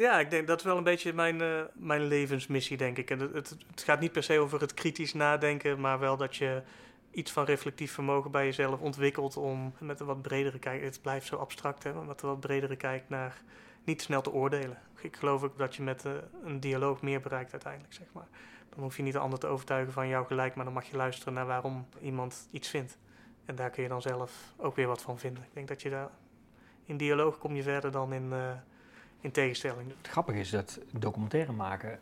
Ja, 0.00 0.18
ik 0.18 0.30
denk 0.30 0.46
dat 0.46 0.58
is 0.58 0.64
wel 0.64 0.76
een 0.76 0.84
beetje 0.84 1.12
mijn, 1.12 1.42
uh, 1.42 1.62
mijn 1.74 2.04
levensmissie, 2.04 2.76
denk 2.76 2.98
ik. 2.98 3.10
En 3.10 3.18
het, 3.18 3.56
het, 3.70 3.82
gaat 3.82 4.00
niet 4.00 4.12
per 4.12 4.22
se 4.22 4.38
over 4.38 4.60
het 4.60 4.74
kritisch 4.74 5.14
nadenken, 5.14 5.80
maar 5.80 5.98
wel 5.98 6.16
dat 6.16 6.36
je 6.36 6.62
iets 7.10 7.32
van 7.32 7.44
reflectief 7.44 7.92
vermogen 7.92 8.30
bij 8.30 8.44
jezelf 8.44 8.80
ontwikkelt 8.80 9.36
om 9.36 9.74
met 9.78 10.00
een 10.00 10.06
wat 10.06 10.22
bredere 10.22 10.58
kijk, 10.58 10.82
het 10.82 11.02
blijft 11.02 11.26
zo 11.26 11.36
abstract, 11.36 11.82
hè, 11.82 11.92
maar 11.92 12.04
met 12.04 12.22
een 12.22 12.28
wat 12.28 12.40
bredere 12.40 12.76
kijk 12.76 13.08
naar 13.08 13.42
niet 13.84 14.02
snel 14.02 14.20
te 14.20 14.32
oordelen. 14.32 14.78
Ik 15.00 15.16
geloof 15.16 15.42
ook 15.42 15.58
dat 15.58 15.76
je 15.76 15.82
met 15.82 16.04
uh, 16.04 16.12
een 16.44 16.60
dialoog 16.60 17.02
meer 17.02 17.20
bereikt 17.20 17.52
uiteindelijk, 17.52 17.94
zeg 17.94 18.06
maar. 18.12 18.28
Dan 18.68 18.82
hoef 18.82 18.96
je 18.96 19.02
niet 19.02 19.12
de 19.12 19.18
ander 19.18 19.38
te 19.38 19.46
overtuigen 19.46 19.92
van 19.92 20.08
jouw 20.08 20.24
gelijk, 20.24 20.54
maar 20.54 20.64
dan 20.64 20.74
mag 20.74 20.90
je 20.90 20.96
luisteren 20.96 21.34
naar 21.34 21.46
waarom 21.46 21.86
iemand 22.02 22.48
iets 22.50 22.68
vindt. 22.68 22.98
En 23.44 23.54
daar 23.54 23.70
kun 23.70 23.82
je 23.82 23.88
dan 23.88 24.02
zelf 24.02 24.52
ook 24.56 24.76
weer 24.76 24.86
wat 24.86 25.02
van 25.02 25.18
vinden. 25.18 25.42
Ik 25.42 25.54
denk 25.54 25.68
dat 25.68 25.82
je 25.82 25.90
daar 25.90 26.10
in 26.84 26.96
dialoog 26.96 27.38
kom 27.38 27.54
je 27.54 27.62
verder 27.62 27.90
dan 27.90 28.12
in, 28.12 28.32
uh, 28.32 28.52
in 29.20 29.30
tegenstelling. 29.30 29.88
Het 29.98 30.08
grappige 30.08 30.38
is 30.38 30.50
dat 30.50 30.80
documentaire 30.92 31.52
maken 31.52 31.98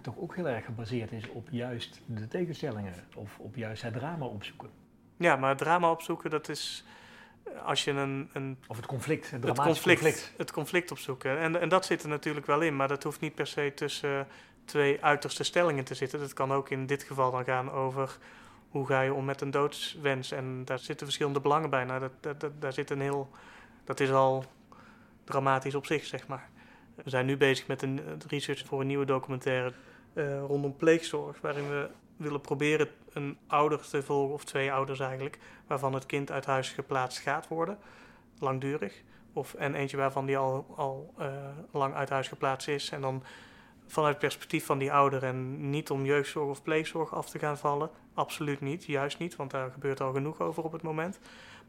toch 0.00 0.18
ook 0.18 0.34
heel 0.36 0.48
erg 0.48 0.64
gebaseerd 0.64 1.12
is 1.12 1.28
op 1.28 1.48
juist 1.50 2.00
de 2.06 2.28
tegenstellingen 2.28 2.94
of 3.14 3.38
op 3.38 3.56
juist 3.56 3.82
het 3.82 3.92
drama 3.92 4.26
opzoeken. 4.26 4.70
Ja, 5.16 5.36
maar 5.36 5.48
het 5.48 5.58
drama 5.58 5.90
opzoeken, 5.90 6.30
dat 6.30 6.48
is 6.48 6.84
als 7.64 7.84
je 7.84 7.90
een... 7.90 8.30
een 8.32 8.58
of 8.66 8.76
het 8.76 8.86
conflict, 8.86 9.30
het, 9.30 9.44
het 9.44 9.58
conflict, 9.58 10.00
conflict, 10.00 10.32
Het 10.36 10.52
conflict 10.52 10.90
opzoeken. 10.90 11.38
En, 11.38 11.60
en 11.60 11.68
dat 11.68 11.86
zit 11.86 12.02
er 12.02 12.08
natuurlijk 12.08 12.46
wel 12.46 12.60
in, 12.60 12.76
maar 12.76 12.88
dat 12.88 13.02
hoeft 13.02 13.20
niet 13.20 13.34
per 13.34 13.46
se 13.46 13.72
tussen 13.74 14.26
twee 14.64 15.04
uiterste 15.04 15.42
stellingen 15.42 15.84
te 15.84 15.94
zitten. 15.94 16.18
Dat 16.18 16.32
kan 16.32 16.52
ook 16.52 16.70
in 16.70 16.86
dit 16.86 17.02
geval 17.02 17.30
dan 17.30 17.44
gaan 17.44 17.70
over 17.70 18.18
hoe 18.68 18.86
ga 18.86 19.00
je 19.00 19.14
om 19.14 19.24
met 19.24 19.40
een 19.40 19.50
doodswens. 19.50 20.32
En 20.32 20.64
daar 20.64 20.78
zitten 20.78 21.06
verschillende 21.06 21.40
belangen 21.40 21.70
bij. 21.70 21.84
Nou, 21.84 22.00
dat, 22.00 22.12
dat, 22.20 22.40
dat, 22.40 22.60
daar 22.60 22.72
zit 22.72 22.90
een 22.90 23.00
heel... 23.00 23.30
Dat 23.84 24.00
is 24.00 24.10
al 24.10 24.44
dramatisch 25.24 25.74
op 25.74 25.86
zich, 25.86 26.04
zeg 26.04 26.26
maar. 26.26 26.48
We 27.04 27.10
zijn 27.10 27.26
nu 27.26 27.36
bezig 27.36 27.66
met 27.66 27.82
een 27.82 28.00
research 28.28 28.66
voor 28.66 28.80
een 28.80 28.86
nieuwe 28.86 29.04
documentaire 29.04 29.72
uh, 30.14 30.40
rondom 30.40 30.76
pleegzorg, 30.76 31.40
waarin 31.40 31.68
we 31.68 31.88
willen 32.16 32.40
proberen 32.40 32.88
een 33.12 33.38
ouder 33.46 33.80
te 33.80 34.02
volgen, 34.02 34.34
of 34.34 34.44
twee 34.44 34.72
ouders 34.72 35.00
eigenlijk, 35.00 35.38
waarvan 35.66 35.94
het 35.94 36.06
kind 36.06 36.30
uit 36.30 36.46
huis 36.46 36.68
geplaatst 36.68 37.18
gaat 37.18 37.48
worden, 37.48 37.78
langdurig. 38.38 39.02
Of, 39.32 39.54
en 39.54 39.74
eentje 39.74 39.96
waarvan 39.96 40.26
die 40.26 40.36
al, 40.36 40.66
al 40.76 41.14
uh, 41.20 41.26
lang 41.70 41.94
uit 41.94 42.08
huis 42.08 42.28
geplaatst 42.28 42.68
is. 42.68 42.90
En 42.90 43.00
dan 43.00 43.22
vanuit 43.86 44.12
het 44.12 44.22
perspectief 44.22 44.66
van 44.66 44.78
die 44.78 44.92
ouder 44.92 45.24
en 45.24 45.70
niet 45.70 45.90
om 45.90 46.04
jeugdzorg 46.04 46.48
of 46.48 46.62
pleegzorg 46.62 47.14
af 47.14 47.30
te 47.30 47.38
gaan 47.38 47.58
vallen. 47.58 47.90
Absoluut 48.14 48.60
niet, 48.60 48.84
juist 48.84 49.18
niet, 49.18 49.36
want 49.36 49.50
daar 49.50 49.70
gebeurt 49.70 50.00
al 50.00 50.12
genoeg 50.12 50.40
over 50.40 50.62
op 50.62 50.72
het 50.72 50.82
moment. 50.82 51.18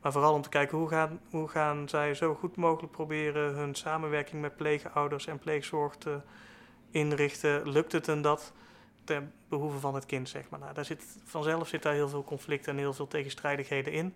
Maar 0.04 0.12
vooral 0.12 0.34
om 0.34 0.42
te 0.42 0.50
kijken 0.50 0.78
hoe 0.78 0.88
gaan, 0.88 1.20
hoe 1.30 1.48
gaan 1.48 1.90
zij 1.90 2.14
zo 2.14 2.36
goed 2.36 2.56
mogelijk 2.56 2.92
proberen 2.92 3.54
hun 3.54 3.76
samenwerking 3.76 4.42
met 4.42 4.56
pleegouders 4.56 5.28
en 5.28 5.40
pleegzorg 5.40 5.96
te 5.96 6.20
inrichten. 6.92 7.70
Lukt 7.70 7.92
het 7.92 8.08
en 8.08 8.22
dat 8.22 8.54
ten 9.04 9.34
behoeve 9.48 9.80
van 9.80 9.96
het 9.96 10.06
kind, 10.06 10.30
zeg 10.30 10.50
maar. 10.50 10.60
Nou, 10.60 10.74
daar 10.74 10.86
zit, 10.86 11.18
vanzelf 11.24 11.68
zit 11.68 11.84
daar 11.84 11.94
heel 11.94 12.10
veel 12.10 12.24
conflict 12.24 12.68
en 12.68 12.78
heel 12.78 12.94
veel 12.94 13.08
tegenstrijdigheden 13.08 13.94
in. 13.94 14.16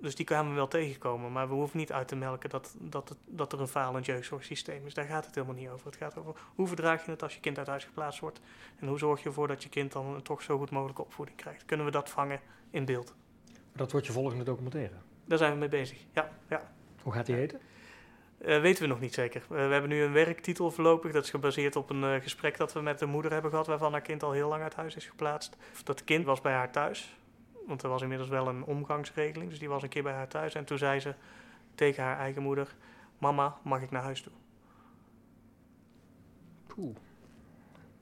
Dus 0.00 0.14
die 0.14 0.24
kwamen 0.24 0.50
we 0.50 0.56
wel 0.56 0.68
tegenkomen. 0.68 1.32
Maar 1.32 1.48
we 1.48 1.54
hoeven 1.54 1.78
niet 1.78 1.92
uit 1.92 2.08
te 2.08 2.16
melken 2.16 2.50
dat, 2.50 2.74
dat, 2.78 3.08
het, 3.08 3.18
dat 3.24 3.52
er 3.52 3.60
een 3.60 3.68
falend 3.68 4.06
jeugdzorgsysteem 4.06 4.86
is. 4.86 4.94
Daar 4.94 5.04
gaat 5.04 5.26
het 5.26 5.34
helemaal 5.34 5.56
niet 5.56 5.68
over. 5.68 5.86
Het 5.86 5.96
gaat 5.96 6.16
over 6.16 6.34
hoe 6.54 6.66
verdraag 6.66 7.04
je 7.04 7.10
het 7.10 7.22
als 7.22 7.34
je 7.34 7.40
kind 7.40 7.58
uit 7.58 7.66
huis 7.66 7.84
geplaatst 7.84 8.20
wordt. 8.20 8.40
En 8.78 8.88
hoe 8.88 8.98
zorg 8.98 9.22
je 9.22 9.28
ervoor 9.28 9.48
dat 9.48 9.62
je 9.62 9.68
kind 9.68 9.92
dan 9.92 10.22
toch 10.22 10.42
zo 10.42 10.58
goed 10.58 10.70
mogelijke 10.70 11.02
opvoeding 11.02 11.36
krijgt. 11.36 11.64
Kunnen 11.64 11.86
we 11.86 11.92
dat 11.92 12.10
vangen 12.10 12.40
in 12.70 12.84
beeld? 12.84 13.14
Dat 13.72 13.92
wordt 13.92 14.06
je 14.06 14.12
volgende 14.12 14.44
documentaire? 14.44 14.94
Daar 15.28 15.38
zijn 15.38 15.52
we 15.52 15.58
mee 15.58 15.68
bezig, 15.68 15.98
ja. 16.12 16.30
ja. 16.48 16.72
Hoe 17.02 17.12
gaat 17.12 17.26
die 17.26 17.34
heten? 17.34 17.60
Uh, 18.40 18.60
weten 18.60 18.82
we 18.82 18.88
nog 18.88 19.00
niet 19.00 19.14
zeker. 19.14 19.42
Uh, 19.42 19.48
we 19.48 19.72
hebben 19.72 19.88
nu 19.88 20.02
een 20.02 20.12
werktitel 20.12 20.70
voorlopig. 20.70 21.12
Dat 21.12 21.24
is 21.24 21.30
gebaseerd 21.30 21.76
op 21.76 21.90
een 21.90 22.02
uh, 22.02 22.14
gesprek 22.14 22.56
dat 22.56 22.72
we 22.72 22.80
met 22.80 22.98
de 22.98 23.06
moeder 23.06 23.32
hebben 23.32 23.50
gehad, 23.50 23.66
waarvan 23.66 23.92
haar 23.92 24.00
kind 24.00 24.22
al 24.22 24.32
heel 24.32 24.48
lang 24.48 24.62
uit 24.62 24.74
huis 24.74 24.96
is 24.96 25.06
geplaatst. 25.06 25.56
Dat 25.84 26.04
kind 26.04 26.24
was 26.24 26.40
bij 26.40 26.52
haar 26.52 26.72
thuis, 26.72 27.16
want 27.66 27.82
er 27.82 27.88
was 27.88 28.02
inmiddels 28.02 28.28
wel 28.28 28.48
een 28.48 28.64
omgangsregeling. 28.64 29.50
Dus 29.50 29.58
die 29.58 29.68
was 29.68 29.82
een 29.82 29.88
keer 29.88 30.02
bij 30.02 30.12
haar 30.12 30.28
thuis. 30.28 30.54
En 30.54 30.64
toen 30.64 30.78
zei 30.78 31.00
ze 31.00 31.14
tegen 31.74 32.02
haar 32.02 32.18
eigen 32.18 32.42
moeder: 32.42 32.74
Mama, 33.18 33.58
mag 33.62 33.82
ik 33.82 33.90
naar 33.90 34.02
huis 34.02 34.22
toe? 34.22 34.32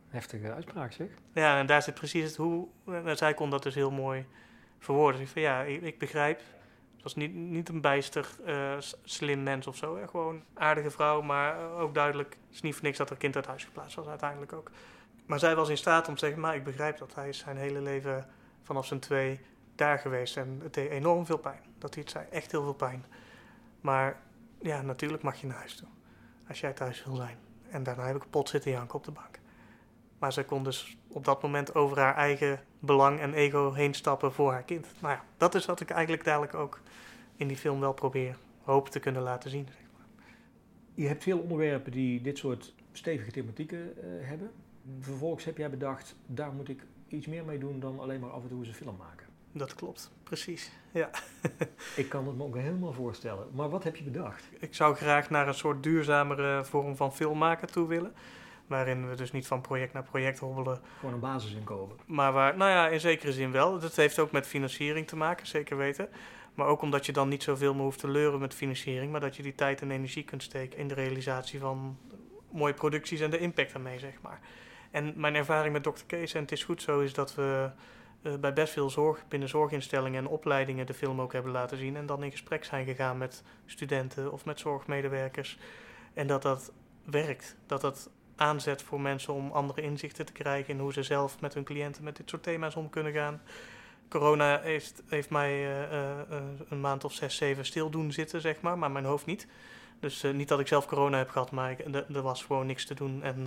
Heftige 0.09 0.53
uitspraak 0.53 0.93
zeg. 0.93 1.09
Ja, 1.33 1.59
en 1.59 1.67
daar 1.67 1.83
zit 1.83 1.95
precies 1.95 2.25
het 2.25 2.37
hoe. 2.37 2.69
zij 3.15 3.35
kon 3.35 3.51
dat 3.51 3.63
dus 3.63 3.75
heel 3.75 3.91
mooi 3.91 4.27
verwoorden. 4.79 5.21
Dus 5.21 5.31
van 5.31 5.43
ja, 5.43 5.63
ik, 5.63 5.83
ik 5.83 5.99
begrijp 5.99 6.41
was 7.07 7.15
niet, 7.15 7.35
niet 7.35 7.69
een 7.69 7.81
bijster 7.81 8.29
uh, 8.47 8.77
slim 9.05 9.43
mens 9.43 9.67
of 9.67 9.77
zo. 9.77 9.97
Hè? 9.97 10.09
Gewoon 10.09 10.43
aardige 10.55 10.91
vrouw, 10.91 11.23
maar 11.23 11.59
eh, 11.59 11.81
ook 11.81 11.95
duidelijk. 11.95 12.37
Het 12.47 12.55
is 12.55 12.61
niet 12.61 12.75
voor 12.75 12.85
niks 12.85 12.99
dat 12.99 13.11
er 13.11 13.17
kind 13.17 13.37
uit 13.37 13.47
huis 13.47 13.65
geplaatst 13.65 13.97
was 13.97 14.07
uiteindelijk 14.07 14.53
ook. 14.53 14.71
Maar 15.27 15.39
zij 15.39 15.55
was 15.57 15.69
in 15.69 15.77
staat 15.77 16.09
om 16.09 16.15
te 16.15 16.21
zeggen, 16.21 16.41
maar 16.41 16.55
ik 16.55 16.65
begrijp 16.65 16.99
dat. 16.99 17.15
Hij 17.15 17.29
is 17.29 17.39
zijn 17.39 17.57
hele 17.57 17.81
leven 17.81 18.29
vanaf 18.63 18.87
zijn 18.87 19.01
twee 19.01 19.41
daar 19.75 19.99
geweest. 19.99 20.37
En 20.37 20.61
het 20.63 20.75
deed 20.75 20.91
enorm 20.91 21.27
veel 21.27 21.39
pijn. 21.39 21.61
Dat 21.79 21.95
hij 21.95 22.03
het 22.03 22.13
zei, 22.13 22.27
echt 22.31 22.51
heel 22.51 22.63
veel 22.63 22.75
pijn. 22.75 23.05
Maar 23.81 24.21
ja, 24.61 24.83
natuurlijk 24.83 25.23
mag 25.23 25.41
je 25.41 25.47
naar 25.47 25.59
huis 25.59 25.77
toe. 25.77 25.89
Als 26.49 26.61
jij 26.61 26.73
thuis 26.73 27.05
wil 27.05 27.15
zijn. 27.15 27.39
En 27.71 27.83
daarna 27.83 28.07
heb 28.07 28.15
ik 28.17 28.23
kapot 28.23 28.49
zitten 28.49 28.71
janken 28.71 28.95
op 28.95 29.05
de 29.05 29.11
bank. 29.11 29.39
Maar 30.19 30.33
zij 30.33 30.45
kon 30.45 30.65
dus 30.65 30.97
op 31.09 31.25
dat 31.25 31.43
moment 31.43 31.75
over 31.75 31.99
haar 31.99 32.17
eigen 32.17 32.61
belang 32.79 33.21
en 33.21 33.35
ego 33.35 33.73
heen 33.73 33.95
stappen 33.95 34.33
voor 34.33 34.53
haar 34.53 34.63
kind. 34.63 34.87
Nou 35.01 35.15
ja, 35.15 35.25
dat 35.37 35.55
is 35.55 35.67
wat 35.67 35.81
ik 35.81 35.91
eigenlijk 35.91 36.25
dadelijk 36.25 36.55
ook 36.55 36.81
in 37.37 37.49
die 37.49 37.57
film 37.57 37.81
wel 37.81 37.93
probeer 37.93 38.37
hoop 38.63 38.89
te 38.89 39.01
kunnen 39.01 39.23
laten 39.23 39.51
zien. 39.51 39.67
Zeg 39.67 39.87
maar. 39.93 40.27
Je 40.95 41.07
hebt 41.07 41.23
veel 41.23 41.39
onderwerpen 41.39 41.93
die 41.93 42.21
dit 42.21 42.39
soort 42.39 42.75
stevige 42.93 43.31
thematieken 43.31 43.79
uh, 43.79 44.29
hebben. 44.29 44.51
Vervolgens 45.01 45.45
heb 45.45 45.57
jij 45.57 45.71
bedacht, 45.71 46.17
daar 46.27 46.53
moet 46.53 46.69
ik 46.69 46.83
iets 47.09 47.27
meer 47.27 47.45
mee 47.45 47.59
doen 47.59 47.81
dan 47.81 48.01
alleen 48.01 48.21
maar 48.21 48.31
af 48.31 48.43
en 48.43 48.49
toe 48.49 48.59
eens 48.59 48.69
een 48.69 48.75
film 48.75 48.97
maken. 48.97 49.27
Dat 49.53 49.75
klopt, 49.75 50.11
precies. 50.23 50.71
Ja. 50.93 51.11
ik 51.97 52.09
kan 52.09 52.27
het 52.27 52.37
me 52.37 52.45
ook 52.45 52.57
helemaal 52.57 52.93
voorstellen. 52.93 53.47
Maar 53.53 53.69
wat 53.69 53.85
heb 53.85 53.97
je 53.97 54.05
bedacht? 54.05 54.45
Ik 54.59 54.75
zou 54.75 54.95
graag 54.95 55.31
naar 55.31 55.49
een 55.49 55.55
soort 55.55 55.83
duurzamere 55.83 56.65
vorm 56.65 56.97
van 56.97 57.15
filmmaken 57.15 57.71
toe 57.71 57.87
willen. 57.89 58.13
Waarin 58.67 59.09
we 59.09 59.17
dus 59.17 59.33
niet 59.33 59.47
van 59.47 59.61
project 59.61 59.93
naar 59.93 60.03
project 60.03 60.39
hobbelen. 60.39 60.81
Gewoon 60.99 61.15
een 61.15 61.21
basisinkomen. 61.21 61.97
Maar 62.07 62.33
waar, 62.33 62.57
nou 62.57 62.71
ja, 62.71 62.89
in 62.89 63.01
zekere 63.01 63.33
zin 63.33 63.53
wel. 63.53 63.79
Dat 63.79 63.97
heeft 63.97 64.19
ook 64.19 64.31
met 64.31 64.47
financiering 64.47 65.07
te 65.07 65.17
maken, 65.17 65.47
zeker 65.47 65.77
weten. 65.77 66.09
Maar 66.55 66.67
ook 66.67 66.83
omdat 66.83 67.07
je 67.07 67.13
dan 67.13 67.29
niet 67.29 67.43
zoveel 67.43 67.75
meer 67.75 67.83
hoeft 67.83 67.99
te 67.99 68.09
leuren 68.09 68.41
met 68.41 68.55
financiering, 68.55 69.13
maar 69.13 69.21
dat 69.21 69.37
je 69.37 69.43
die 69.43 69.55
tijd 69.55 69.81
en 69.81 69.91
energie 69.91 70.25
kunt 70.25 70.43
steken 70.43 70.79
in 70.79 70.89
de 70.89 70.95
realisatie 70.95 71.61
van 71.61 71.99
mooie 72.51 72.75
producties 72.75 73.21
en 73.21 73.31
de 73.31 73.39
impact 73.39 73.73
ermee, 73.73 73.99
zeg 73.99 74.21
maar. 74.23 74.41
En 74.91 75.13
mijn 75.17 75.35
ervaring 75.35 75.73
met 75.73 75.83
Dr. 75.83 76.05
Kees, 76.07 76.35
en 76.35 76.41
het 76.41 76.53
is 76.53 76.65
goed 76.65 76.83
zo, 76.83 77.01
is 77.01 77.13
dat 77.13 77.35
we 77.35 77.71
eh, 78.23 78.35
bij 78.35 78.53
best 78.53 78.73
veel 78.73 78.91
zorg, 78.91 79.29
binnen 79.29 79.49
zorginstellingen 79.49 80.25
en 80.25 80.31
opleidingen 80.31 80.87
de 80.87 80.95
film 80.95 81.21
ook 81.21 81.33
hebben 81.33 81.53
laten 81.53 81.79
zien. 81.79 81.97
En 81.97 82.07
dan 82.07 82.23
in 82.23 82.31
gesprek 82.31 82.65
zijn 82.65 82.85
gegaan 82.85 83.19
met 83.19 83.43
studenten 83.67 84.33
of 84.33 84.45
met 84.45 84.61
zorgmedewerkers. 84.61 85.59
En 86.15 86.27
dat 86.27 86.43
dat 86.43 86.73
werkt. 87.05 87.57
Dat 87.67 87.81
dat 87.81 88.11
aanzet 88.37 88.83
voor 88.83 89.01
mensen 89.01 89.35
om 89.35 89.51
andere 89.51 89.83
inzichten 89.83 90.27
te 90.27 90.33
krijgen 90.33 90.75
in 90.75 90.81
hoe 90.81 90.93
ze 90.93 91.03
zelf 91.03 91.41
met 91.41 91.55
hun 91.55 91.65
cliënten 91.65 92.05
met 92.05 92.17
dit 92.17 92.31
soort 92.31 92.43
thema's 92.43 92.77
om 92.77 92.91
kunnen 92.91 93.13
gaan. 93.13 93.41
Corona 94.09 94.61
heeft, 94.61 95.03
heeft 95.09 95.31
mij 95.31 95.53
uh, 95.53 95.81
uh, 95.91 96.39
een 96.69 96.81
maand 96.81 97.05
of 97.05 97.13
zes, 97.13 97.37
zeven 97.37 97.65
stil 97.65 97.91
doen 97.91 98.13
zitten, 98.13 98.41
zeg 98.41 98.61
maar, 98.61 98.79
maar 98.79 98.91
mijn 98.91 99.05
hoofd 99.05 99.27
niet. 99.27 99.47
Dus 100.01 100.23
niet 100.33 100.49
dat 100.49 100.61
ik 100.61 100.67
zelf 100.67 100.87
corona 100.87 101.19
heb 101.19 101.31
gehad, 101.31 101.51
maar 101.51 101.77
er 102.13 102.23
was 102.23 102.45
gewoon 102.45 102.67
niks 102.67 102.87
te 102.87 102.95
doen 102.95 103.23
en, 103.23 103.47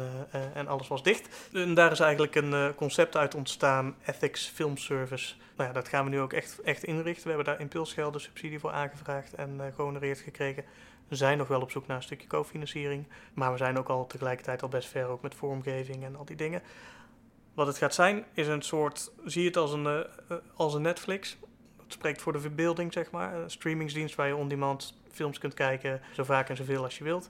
en 0.54 0.68
alles 0.68 0.88
was 0.88 1.04
dicht. 1.04 1.50
En 1.54 1.74
daar 1.74 1.92
is 1.92 2.00
eigenlijk 2.00 2.36
een 2.36 2.76
concept 2.76 3.18
uit 3.18 3.36
ontstaan, 3.36 3.96
Ethics 4.06 4.48
Film 4.48 4.78
Service. 4.78 5.36
Nou 5.56 5.70
ja, 5.70 5.76
dat 5.76 5.88
gaan 5.88 6.04
we 6.04 6.10
nu 6.10 6.20
ook 6.20 6.34
echt, 6.34 6.62
echt 6.62 6.84
inrichten. 6.84 7.24
We 7.24 7.30
hebben 7.30 7.46
daar 7.46 7.60
impulsgelden 7.60 8.22
subsidie 8.22 8.60
voor 8.60 8.72
aangevraagd 8.72 9.34
en 9.34 9.62
gehonoreerd 9.76 10.20
gekregen. 10.20 10.64
Zijn 11.10 11.38
nog 11.38 11.48
wel 11.48 11.62
op 11.62 11.72
zoek 11.72 11.88
naar 11.88 11.98
een 11.98 12.04
stukje 12.04 12.28
cofinanciering, 12.28 13.08
maar 13.34 13.52
we 13.52 13.58
zijn 13.58 13.78
ook 13.78 13.88
al 13.88 14.08
tegelijkertijd 14.08 14.62
al 14.62 14.70
best 14.70 14.90
ver 14.90 15.08
ook 15.08 15.22
met 15.22 15.36
vormgeving 15.36 16.04
en 16.04 16.16
al 16.16 16.26
die 16.26 16.36
dingen. 16.36 16.62
Wat 17.54 17.68
het 17.68 17.78
gaat 17.78 17.94
zijn, 17.94 18.26
is 18.34 18.48
een 18.48 18.62
soort, 18.62 19.12
zie 19.26 19.46
het 19.46 19.58
als 19.58 19.74
een, 19.74 20.06
als 20.56 20.74
een 20.74 20.82
Netflix. 20.82 21.38
Dat 21.78 21.94
spreekt 21.94 22.22
voor 22.22 22.34
de 22.34 22.40
verbeelding, 22.40 22.94
zeg 22.94 23.12
maar. 23.12 23.36
Een 23.36 23.50
streamingsdienst 23.50 24.16
waar 24.16 24.28
je 24.28 24.36
on-demand 24.36 24.98
films 25.12 25.38
kunt 25.38 25.54
kijken, 25.54 26.02
zo 26.14 26.24
vaak 26.24 26.50
en 26.50 26.56
zoveel 26.56 26.84
als 26.84 26.98
je 26.98 27.04
wilt. 27.04 27.30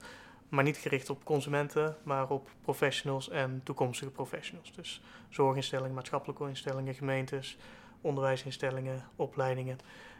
Maar 0.49 0.63
niet 0.63 0.77
gericht 0.77 1.09
op 1.09 1.23
consumenten, 1.23 1.97
maar 2.03 2.29
op 2.29 2.49
professionals 2.61 3.29
en 3.29 3.61
toekomstige 3.63 4.11
professionals. 4.11 4.71
Dus 4.71 5.01
zorginstellingen, 5.29 5.95
maatschappelijke 5.95 6.47
instellingen, 6.47 6.93
gemeentes, 6.93 7.57
onderwijsinstellingen, 8.01 9.07
opleidingen. 9.15 9.79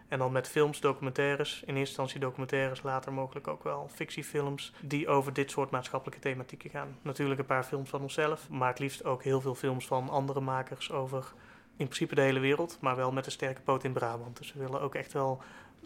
En 0.09 0.19
dan 0.19 0.31
met 0.31 0.47
films, 0.47 0.79
documentaires, 0.79 1.53
in 1.53 1.67
eerste 1.67 1.77
instantie 1.77 2.19
documentaires, 2.19 2.83
later 2.83 3.13
mogelijk 3.13 3.47
ook 3.47 3.63
wel 3.63 3.89
fictiefilms, 3.93 4.73
die 4.81 5.07
over 5.07 5.33
dit 5.33 5.51
soort 5.51 5.69
maatschappelijke 5.69 6.21
thematieken 6.21 6.69
gaan. 6.69 6.97
Natuurlijk 7.01 7.39
een 7.39 7.45
paar 7.45 7.63
films 7.63 7.89
van 7.89 8.01
onszelf, 8.01 8.49
maar 8.49 8.69
het 8.69 8.79
liefst 8.79 9.05
ook 9.05 9.23
heel 9.23 9.41
veel 9.41 9.55
films 9.55 9.87
van 9.87 10.09
andere 10.09 10.39
makers 10.39 10.91
over 10.91 11.33
in 11.75 11.85
principe 11.85 12.15
de 12.15 12.21
hele 12.21 12.39
wereld, 12.39 12.77
maar 12.81 12.95
wel 12.95 13.11
met 13.11 13.25
een 13.25 13.31
sterke 13.31 13.61
poot 13.61 13.83
in 13.83 13.93
Brabant. 13.93 14.37
Dus 14.37 14.53
we 14.53 14.59
willen 14.59 14.81
ook 14.81 14.95
echt 14.95 15.13
wel 15.13 15.41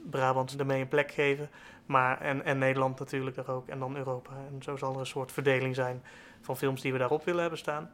Brabant 0.09 0.59
ermee 0.59 0.81
een 0.81 0.87
plek 0.87 1.11
geven. 1.11 1.49
Maar, 1.85 2.21
en, 2.21 2.45
en 2.45 2.57
Nederland 2.57 2.99
natuurlijk 2.99 3.35
daar 3.35 3.49
ook. 3.49 3.67
En 3.67 3.79
dan 3.79 3.97
Europa. 3.97 4.31
En 4.51 4.63
zo 4.63 4.75
zal 4.75 4.93
er 4.93 4.99
een 4.99 5.05
soort 5.05 5.31
verdeling 5.31 5.75
zijn 5.75 6.03
van 6.41 6.57
films 6.57 6.81
die 6.81 6.91
we 6.91 6.97
daarop 6.97 7.25
willen 7.25 7.41
hebben 7.41 7.59
staan. 7.59 7.91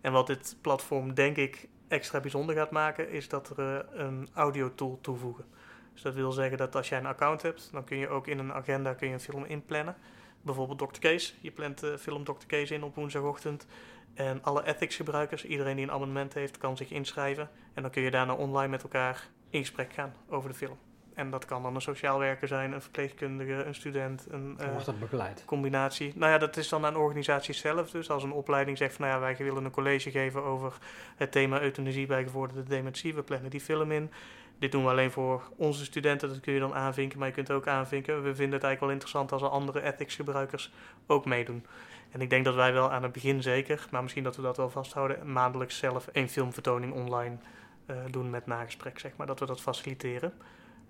En 0.00 0.12
wat 0.12 0.26
dit 0.26 0.56
platform 0.60 1.14
denk 1.14 1.36
ik 1.36 1.68
extra 1.88 2.20
bijzonder 2.20 2.54
gaat 2.54 2.70
maken, 2.70 3.10
is 3.10 3.28
dat 3.28 3.58
er 3.58 3.86
een 3.92 4.28
audiotool 4.34 4.98
toevoegen. 5.00 5.44
Dus 5.92 6.02
dat 6.02 6.14
wil 6.14 6.32
zeggen 6.32 6.58
dat 6.58 6.76
als 6.76 6.88
jij 6.88 6.98
een 6.98 7.06
account 7.06 7.42
hebt, 7.42 7.68
dan 7.72 7.84
kun 7.84 7.96
je 7.96 8.08
ook 8.08 8.26
in 8.26 8.38
een 8.38 8.52
agenda 8.52 8.94
kun 8.94 9.08
je 9.08 9.12
een 9.12 9.20
film 9.20 9.44
inplannen. 9.44 9.96
Bijvoorbeeld 10.42 10.78
Dr. 10.78 11.00
Case. 11.00 11.32
Je 11.40 11.50
plant 11.50 11.80
de 11.80 11.98
film 11.98 12.24
Dr. 12.24 12.46
Case 12.46 12.74
in 12.74 12.82
op 12.82 12.94
woensdagochtend. 12.94 13.66
En 14.14 14.42
alle 14.42 14.64
ethics 14.66 14.96
gebruikers, 14.96 15.44
iedereen 15.44 15.76
die 15.76 15.84
een 15.84 15.90
abonnement 15.90 16.34
heeft, 16.34 16.58
kan 16.58 16.76
zich 16.76 16.90
inschrijven. 16.90 17.50
En 17.74 17.82
dan 17.82 17.90
kun 17.90 18.02
je 18.02 18.10
daarna 18.10 18.34
online 18.34 18.68
met 18.68 18.82
elkaar 18.82 19.28
in 19.50 19.60
gesprek 19.60 19.92
gaan 19.92 20.14
over 20.28 20.48
de 20.48 20.56
film. 20.56 20.78
En 21.16 21.30
dat 21.30 21.44
kan 21.44 21.62
dan 21.62 21.74
een 21.74 21.80
sociaal 21.80 22.18
werker 22.18 22.48
zijn, 22.48 22.72
een 22.72 22.82
verpleegkundige, 22.82 23.52
een 23.52 23.74
student. 23.74 24.26
Een, 24.30 24.56
uh, 24.60 24.70
wordt 24.70 24.86
dat 24.86 24.98
begeleid? 24.98 25.42
Combinatie. 25.44 26.12
Nou 26.14 26.32
ja, 26.32 26.38
dat 26.38 26.56
is 26.56 26.68
dan 26.68 26.84
aan 26.84 26.96
organisaties 26.96 27.58
zelf. 27.58 27.90
Dus 27.90 28.10
als 28.10 28.22
een 28.22 28.32
opleiding 28.32 28.78
zegt 28.78 28.94
van 28.94 29.06
nou 29.06 29.16
ja, 29.16 29.26
wij 29.26 29.36
willen 29.46 29.64
een 29.64 29.70
college 29.70 30.10
geven 30.10 30.42
over 30.42 30.72
het 31.16 31.32
thema 31.32 31.60
euthanasie 31.60 32.06
bij 32.06 32.22
gevorderde 32.22 32.62
dementie. 32.62 33.14
We 33.14 33.22
plannen 33.22 33.50
die 33.50 33.60
film 33.60 33.92
in. 33.92 34.10
Dit 34.58 34.72
doen 34.72 34.84
we 34.84 34.90
alleen 34.90 35.10
voor 35.10 35.42
onze 35.56 35.84
studenten, 35.84 36.28
dat 36.28 36.40
kun 36.40 36.52
je 36.52 36.60
dan 36.60 36.74
aanvinken. 36.74 37.18
Maar 37.18 37.28
je 37.28 37.34
kunt 37.34 37.50
ook 37.50 37.66
aanvinken. 37.66 38.14
We 38.14 38.34
vinden 38.34 38.54
het 38.54 38.64
eigenlijk 38.64 38.80
wel 38.80 38.90
interessant 38.90 39.32
als 39.32 39.42
er 39.42 39.48
andere 39.48 39.82
ethics 39.82 40.14
gebruikers 40.14 40.72
ook 41.06 41.24
meedoen. 41.24 41.66
En 42.10 42.20
ik 42.20 42.30
denk 42.30 42.44
dat 42.44 42.54
wij 42.54 42.72
wel 42.72 42.92
aan 42.92 43.02
het 43.02 43.12
begin 43.12 43.42
zeker, 43.42 43.86
maar 43.90 44.02
misschien 44.02 44.24
dat 44.24 44.36
we 44.36 44.42
dat 44.42 44.56
wel 44.56 44.70
vasthouden, 44.70 45.32
maandelijks 45.32 45.78
zelf 45.78 46.08
een 46.12 46.28
filmvertoning 46.28 46.92
online 46.92 47.36
uh, 47.86 47.96
doen 48.10 48.30
met 48.30 48.46
nagesprek, 48.46 48.98
zeg 48.98 49.12
maar. 49.16 49.26
Dat 49.26 49.40
we 49.40 49.46
dat 49.46 49.60
faciliteren. 49.60 50.32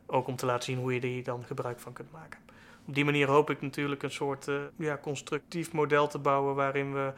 Ook 0.07 0.27
om 0.27 0.37
te 0.37 0.47
laten 0.47 0.64
zien 0.64 0.79
hoe 0.79 0.95
je 0.95 1.01
die 1.01 1.23
dan 1.23 1.45
gebruik 1.45 1.81
van 1.81 1.92
kunt 1.92 2.12
maken. 2.12 2.40
Op 2.87 2.95
die 2.95 3.05
manier 3.05 3.29
hoop 3.29 3.51
ik 3.51 3.61
natuurlijk 3.61 4.03
een 4.03 4.11
soort 4.11 4.47
uh, 4.47 4.61
ja, 4.77 4.99
constructief 5.03 5.73
model 5.73 6.07
te 6.09 6.19
bouwen 6.19 6.55
waarin 6.55 6.92
we 6.92 7.12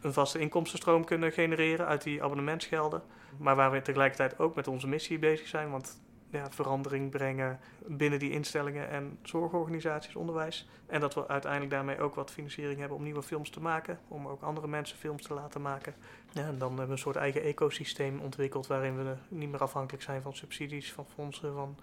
een 0.00 0.12
vaste 0.12 0.38
inkomstenstroom 0.38 1.04
kunnen 1.04 1.32
genereren 1.32 1.86
uit 1.86 2.02
die 2.02 2.22
abonnementsgelden. 2.22 3.02
Maar 3.36 3.56
waar 3.56 3.70
we 3.70 3.82
tegelijkertijd 3.82 4.38
ook 4.38 4.54
met 4.54 4.68
onze 4.68 4.88
missie 4.88 5.18
bezig 5.18 5.46
zijn. 5.48 5.70
Want 5.70 6.00
ja, 6.32 6.50
verandering 6.50 7.10
brengen 7.10 7.60
binnen 7.86 8.18
die 8.18 8.30
instellingen 8.30 8.88
en 8.88 9.18
zorgorganisaties, 9.22 10.16
onderwijs. 10.16 10.68
En 10.86 11.00
dat 11.00 11.14
we 11.14 11.28
uiteindelijk 11.28 11.72
daarmee 11.72 12.00
ook 12.00 12.14
wat 12.14 12.30
financiering 12.30 12.78
hebben 12.78 12.96
om 12.96 13.02
nieuwe 13.02 13.22
films 13.22 13.50
te 13.50 13.60
maken. 13.60 13.98
Om 14.08 14.28
ook 14.28 14.42
andere 14.42 14.66
mensen 14.66 14.98
films 14.98 15.22
te 15.22 15.34
laten 15.34 15.62
maken. 15.62 15.94
Ja, 16.30 16.46
en 16.46 16.58
dan 16.58 16.68
hebben 16.68 16.86
we 16.86 16.92
een 16.92 16.98
soort 16.98 17.16
eigen 17.16 17.42
ecosysteem 17.42 18.20
ontwikkeld 18.20 18.66
waarin 18.66 18.96
we 18.96 19.16
niet 19.28 19.50
meer 19.50 19.60
afhankelijk 19.60 20.02
zijn 20.02 20.22
van 20.22 20.34
subsidies, 20.34 20.92
van 20.92 21.06
fondsen, 21.14 21.54
van 21.54 21.76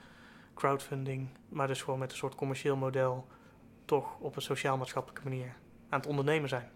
crowdfunding. 0.53 1.29
Maar 1.49 1.67
dus 1.67 1.81
gewoon 1.81 1.99
met 1.99 2.11
een 2.11 2.17
soort 2.17 2.35
commercieel 2.35 2.75
model 2.75 3.27
toch 3.85 4.19
op 4.19 4.35
een 4.35 4.41
sociaal-maatschappelijke 4.41 5.29
manier 5.29 5.55
aan 5.89 5.99
het 5.99 6.09
ondernemen 6.09 6.49
zijn. 6.49 6.69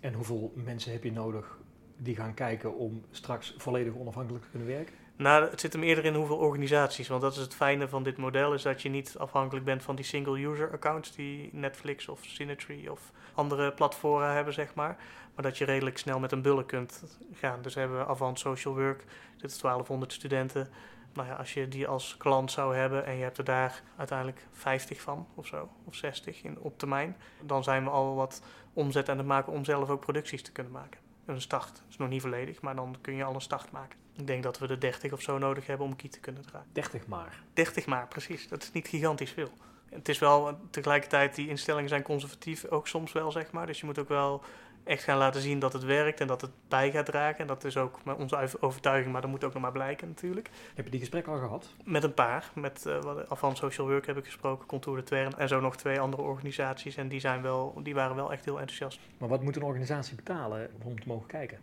En 0.00 0.12
hoeveel 0.12 0.52
mensen 0.54 0.92
heb 0.92 1.04
je 1.04 1.12
nodig 1.12 1.58
die 1.96 2.16
gaan 2.16 2.34
kijken 2.34 2.76
om 2.76 3.04
straks 3.10 3.54
volledig 3.58 3.94
onafhankelijk 3.94 4.44
te 4.44 4.50
kunnen 4.50 4.68
werken? 4.68 4.94
Nou, 5.20 5.50
het 5.50 5.60
zit 5.60 5.72
hem 5.72 5.82
eerder 5.82 6.04
in 6.04 6.14
hoeveel 6.14 6.36
organisaties. 6.36 7.08
Want 7.08 7.20
dat 7.22 7.32
is 7.32 7.38
het 7.38 7.54
fijne 7.54 7.88
van 7.88 8.02
dit 8.02 8.16
model, 8.16 8.54
is 8.54 8.62
dat 8.62 8.82
je 8.82 8.88
niet 8.88 9.14
afhankelijk 9.18 9.64
bent 9.64 9.82
van 9.82 9.96
die 9.96 10.04
single-user 10.04 10.72
accounts 10.72 11.12
die 11.12 11.48
Netflix 11.52 12.08
of 12.08 12.24
Cinetree 12.24 12.92
of 12.92 13.12
andere 13.34 13.72
platformen 13.72 14.32
hebben, 14.32 14.54
zeg 14.54 14.74
maar. 14.74 14.96
Maar 15.34 15.44
dat 15.44 15.58
je 15.58 15.64
redelijk 15.64 15.98
snel 15.98 16.18
met 16.18 16.32
een 16.32 16.42
bulk 16.42 16.68
kunt 16.68 17.18
gaan. 17.32 17.62
Dus 17.62 17.74
hebben 17.74 17.98
we 17.98 18.06
Avant 18.06 18.38
Social 18.38 18.74
Work, 18.74 19.04
zitten 19.36 19.60
1200 19.60 20.12
studenten. 20.12 20.68
Nou 21.12 21.28
ja, 21.28 21.34
als 21.34 21.54
je 21.54 21.68
die 21.68 21.88
als 21.88 22.16
klant 22.16 22.50
zou 22.50 22.76
hebben 22.76 23.06
en 23.06 23.16
je 23.16 23.22
hebt 23.22 23.38
er 23.38 23.44
daar 23.44 23.82
uiteindelijk 23.96 24.46
50 24.52 25.00
van 25.00 25.26
of 25.34 25.46
zo, 25.46 25.68
of 25.84 25.94
60 25.94 26.42
in, 26.42 26.58
op 26.58 26.78
termijn, 26.78 27.16
dan 27.40 27.62
zijn 27.62 27.84
we 27.84 27.90
al 27.90 28.14
wat 28.14 28.42
omzet 28.72 29.08
aan 29.08 29.18
het 29.18 29.26
maken 29.26 29.52
om 29.52 29.64
zelf 29.64 29.90
ook 29.90 30.00
producties 30.00 30.42
te 30.42 30.52
kunnen 30.52 30.72
maken. 30.72 31.00
Een 31.24 31.40
start, 31.40 31.74
dat 31.74 31.84
is 31.88 31.96
nog 31.96 32.08
niet 32.08 32.22
volledig, 32.22 32.60
maar 32.60 32.76
dan 32.76 32.96
kun 33.00 33.14
je 33.14 33.24
al 33.24 33.34
een 33.34 33.40
start 33.40 33.70
maken. 33.70 33.99
Ik 34.16 34.26
denk 34.26 34.42
dat 34.42 34.58
we 34.58 34.66
er 34.66 34.80
30 34.80 35.12
of 35.12 35.22
zo 35.22 35.38
nodig 35.38 35.66
hebben 35.66 35.86
om 35.86 35.96
Kiet 35.96 36.12
te 36.12 36.20
kunnen 36.20 36.42
draaien. 36.42 36.68
30 36.72 37.06
maar? 37.06 37.42
30 37.52 37.86
maar, 37.86 38.08
precies. 38.08 38.48
Dat 38.48 38.62
is 38.62 38.72
niet 38.72 38.88
gigantisch 38.88 39.30
veel. 39.30 39.50
Het 39.90 40.08
is 40.08 40.18
wel 40.18 40.58
tegelijkertijd, 40.70 41.34
die 41.34 41.48
instellingen 41.48 41.88
zijn 41.88 42.02
conservatief 42.02 42.64
ook 42.64 42.88
soms 42.88 43.12
wel, 43.12 43.32
zeg 43.32 43.50
maar. 43.52 43.66
Dus 43.66 43.80
je 43.80 43.86
moet 43.86 43.98
ook 43.98 44.08
wel 44.08 44.42
echt 44.84 45.02
gaan 45.02 45.18
laten 45.18 45.40
zien 45.40 45.58
dat 45.58 45.72
het 45.72 45.84
werkt 45.84 46.20
en 46.20 46.26
dat 46.26 46.40
het 46.40 46.50
bij 46.68 46.90
gaat 46.90 47.06
dragen. 47.06 47.38
En 47.38 47.46
dat 47.46 47.64
is 47.64 47.76
ook 47.76 47.98
onze 48.18 48.48
overtuiging, 48.60 49.12
maar 49.12 49.20
dat 49.20 49.30
moet 49.30 49.44
ook 49.44 49.52
nog 49.52 49.62
maar 49.62 49.72
blijken 49.72 50.08
natuurlijk. 50.08 50.50
Heb 50.74 50.84
je 50.84 50.90
die 50.90 51.00
gesprekken 51.00 51.32
al 51.32 51.38
gehad? 51.38 51.68
Met 51.84 52.02
een 52.02 52.14
paar. 52.14 52.50
Met 52.54 52.84
uh, 52.86 53.52
Social 53.52 53.88
Work 53.88 54.06
heb 54.06 54.16
ik 54.16 54.24
gesproken, 54.24 54.66
Contour 54.66 54.98
de 54.98 55.04
Twern 55.04 55.38
en 55.38 55.48
zo 55.48 55.60
nog 55.60 55.76
twee 55.76 56.00
andere 56.00 56.22
organisaties. 56.22 56.96
En 56.96 57.08
die, 57.08 57.20
zijn 57.20 57.42
wel, 57.42 57.80
die 57.82 57.94
waren 57.94 58.16
wel 58.16 58.32
echt 58.32 58.44
heel 58.44 58.58
enthousiast. 58.58 59.00
Maar 59.18 59.28
wat 59.28 59.42
moet 59.42 59.56
een 59.56 59.62
organisatie 59.62 60.16
betalen 60.16 60.70
om 60.82 61.00
te 61.00 61.08
mogen 61.08 61.26
kijken? 61.26 61.58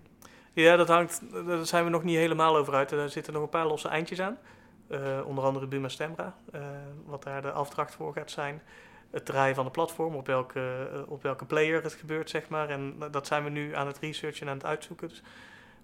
Ja, 0.63 0.75
dat 0.75 0.87
hangt, 0.87 1.21
daar 1.45 1.65
zijn 1.65 1.83
we 1.83 1.89
nog 1.89 2.03
niet 2.03 2.15
helemaal 2.15 2.57
over 2.57 2.73
uit. 2.73 2.91
Er 2.91 3.09
zitten 3.09 3.33
nog 3.33 3.41
een 3.41 3.49
paar 3.49 3.67
losse 3.67 3.87
eindjes 3.87 4.21
aan. 4.21 4.37
Uh, 4.89 4.99
onder 5.25 5.43
andere 5.43 5.67
Buma 5.67 5.89
Stemra, 5.89 6.35
uh, 6.55 6.61
wat 7.05 7.23
daar 7.23 7.41
de 7.41 7.51
afdracht 7.51 7.95
voor 7.95 8.13
gaat 8.13 8.31
zijn. 8.31 8.61
Het 9.11 9.25
draaien 9.25 9.55
van 9.55 9.65
de 9.65 9.71
platform, 9.71 10.15
op 10.15 10.27
welke, 10.27 10.89
uh, 10.93 11.11
op 11.11 11.23
welke 11.23 11.45
player 11.45 11.83
het 11.83 11.93
gebeurt, 11.93 12.29
zeg 12.29 12.49
maar. 12.49 12.69
En 12.69 12.95
dat 13.11 13.27
zijn 13.27 13.43
we 13.43 13.49
nu 13.49 13.75
aan 13.75 13.87
het 13.87 13.99
researchen 13.99 14.41
en 14.41 14.51
aan 14.51 14.57
het 14.57 14.65
uitzoeken. 14.65 15.07
Dus 15.07 15.23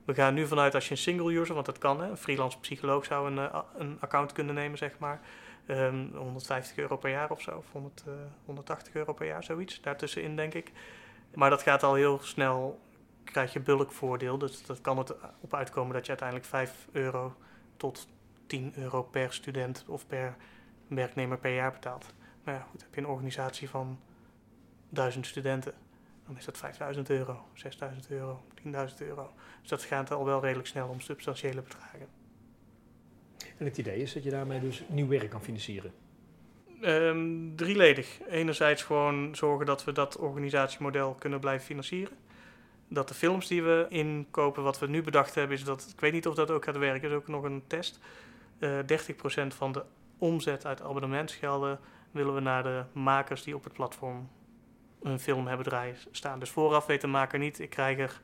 we 0.05 0.13
gaan 0.13 0.33
nu 0.33 0.47
vanuit 0.47 0.75
als 0.75 0.85
je 0.85 0.91
een 0.91 0.97
single 0.97 1.33
user, 1.33 1.53
want 1.53 1.65
dat 1.65 1.77
kan, 1.77 2.01
hè, 2.01 2.09
een 2.09 2.17
freelance 2.17 2.59
psycholoog 2.59 3.05
zou 3.05 3.31
een, 3.31 3.49
een 3.77 3.97
account 3.99 4.31
kunnen 4.31 4.55
nemen, 4.55 4.77
zeg 4.77 4.97
maar. 4.97 5.19
Um, 5.67 6.11
150 6.15 6.77
euro 6.77 6.97
per 6.97 7.09
jaar 7.09 7.31
of 7.31 7.41
zo, 7.41 7.51
of 7.57 7.65
100, 7.71 8.03
180 8.45 8.93
euro 8.93 9.13
per 9.13 9.27
jaar, 9.27 9.43
zoiets. 9.43 9.81
Daartussenin, 9.81 10.35
denk 10.35 10.53
ik. 10.53 10.71
Maar 11.33 11.49
dat 11.49 11.61
gaat 11.61 11.83
al 11.83 11.93
heel 11.93 12.19
snel 12.21 12.79
krijg 13.23 13.53
je 13.53 13.59
bulkvoordeel. 13.59 14.37
Dus 14.37 14.65
dat 14.65 14.81
kan 14.81 14.97
het 14.97 15.13
op 15.39 15.53
uitkomen 15.53 15.93
dat 15.93 16.03
je 16.03 16.09
uiteindelijk 16.09 16.49
5 16.49 16.87
euro 16.91 17.35
tot 17.77 18.07
10 18.45 18.73
euro 18.75 19.03
per 19.03 19.33
student 19.33 19.85
of 19.87 20.07
per 20.07 20.35
werknemer 20.87 21.37
per 21.37 21.53
jaar 21.53 21.71
betaalt. 21.71 22.13
Maar 22.43 22.53
ja, 22.53 22.65
goed, 22.71 22.81
heb 22.81 22.95
je 22.95 23.01
een 23.01 23.07
organisatie 23.07 23.69
van 23.69 23.99
1000 24.89 25.25
studenten, 25.25 25.73
dan 26.25 26.37
is 26.37 26.45
dat 26.45 26.57
5000 26.57 27.09
euro, 27.09 27.45
6000 27.53 28.09
euro, 28.09 28.43
10.000 28.63 28.71
euro. 28.97 29.33
Dus 29.59 29.69
dat 29.69 29.83
gaat 29.83 30.11
al 30.11 30.25
wel 30.25 30.41
redelijk 30.41 30.67
snel 30.67 30.87
om 30.87 30.99
substantiële 30.99 31.61
bedragen. 31.61 32.07
En 33.57 33.65
het 33.65 33.77
idee 33.77 34.01
is 34.01 34.13
dat 34.13 34.23
je 34.23 34.29
daarmee 34.29 34.59
dus 34.59 34.83
nieuw 34.87 35.07
werk 35.07 35.29
kan 35.29 35.41
financieren? 35.41 35.91
Um, 36.81 37.55
drieledig. 37.55 38.21
Enerzijds 38.29 38.83
gewoon 38.83 39.35
zorgen 39.35 39.65
dat 39.65 39.83
we 39.83 39.91
dat 39.91 40.17
organisatiemodel 40.17 41.13
kunnen 41.13 41.39
blijven 41.39 41.65
financieren. 41.65 42.17
Dat 42.93 43.07
de 43.07 43.13
films 43.13 43.47
die 43.47 43.63
we 43.63 43.85
inkopen, 43.89 44.63
wat 44.63 44.79
we 44.79 44.87
nu 44.87 45.01
bedacht 45.01 45.35
hebben, 45.35 45.57
is 45.57 45.63
dat, 45.63 45.89
ik 45.93 45.99
weet 45.99 46.13
niet 46.13 46.27
of 46.27 46.35
dat 46.35 46.51
ook 46.51 46.63
gaat 46.63 46.77
werken, 46.77 47.09
is 47.09 47.15
ook 47.15 47.27
nog 47.27 47.43
een 47.43 47.63
test. 47.67 47.99
Uh, 48.59 48.79
30% 48.79 49.47
van 49.47 49.71
de 49.71 49.83
omzet 50.17 50.65
uit 50.65 50.81
abonnementsgelden 50.81 51.79
willen 52.11 52.35
we 52.35 52.39
naar 52.39 52.63
de 52.63 52.83
makers 52.91 53.43
die 53.43 53.55
op 53.55 53.63
het 53.63 53.73
platform 53.73 54.29
een 55.01 55.19
film 55.19 55.47
hebben 55.47 55.65
draaien 55.65 55.95
staan. 56.11 56.39
Dus 56.39 56.49
vooraf 56.49 56.85
weet 56.85 57.01
de 57.01 57.07
maker 57.07 57.39
niet, 57.39 57.59
ik 57.59 57.69
krijg 57.69 57.97
er 57.97 58.21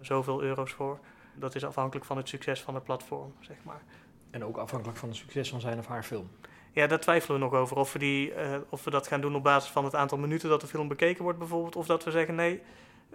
zoveel 0.00 0.42
euro's 0.42 0.72
voor. 0.72 0.98
Dat 1.34 1.54
is 1.54 1.64
afhankelijk 1.64 2.06
van 2.06 2.16
het 2.16 2.28
succes 2.28 2.62
van 2.62 2.74
het 2.74 2.84
platform, 2.84 3.34
zeg 3.40 3.56
maar. 3.62 3.82
En 4.30 4.44
ook 4.44 4.56
afhankelijk 4.56 4.98
van 4.98 5.08
het 5.08 5.18
succes 5.18 5.48
van 5.48 5.60
zijn 5.60 5.78
of 5.78 5.86
haar 5.86 6.02
film. 6.02 6.30
Ja, 6.72 6.86
daar 6.86 7.00
twijfelen 7.00 7.38
we 7.38 7.44
nog 7.44 7.54
over. 7.54 7.76
Of 7.76 7.92
we, 7.92 7.98
die, 7.98 8.34
uh, 8.34 8.56
of 8.68 8.84
we 8.84 8.90
dat 8.90 9.06
gaan 9.06 9.20
doen 9.20 9.34
op 9.34 9.42
basis 9.42 9.70
van 9.70 9.84
het 9.84 9.94
aantal 9.94 10.18
minuten 10.18 10.48
dat 10.48 10.60
de 10.60 10.66
film 10.66 10.88
bekeken 10.88 11.22
wordt, 11.22 11.38
bijvoorbeeld. 11.38 11.76
Of 11.76 11.86
dat 11.86 12.04
we 12.04 12.10
zeggen: 12.10 12.34
nee, 12.34 12.62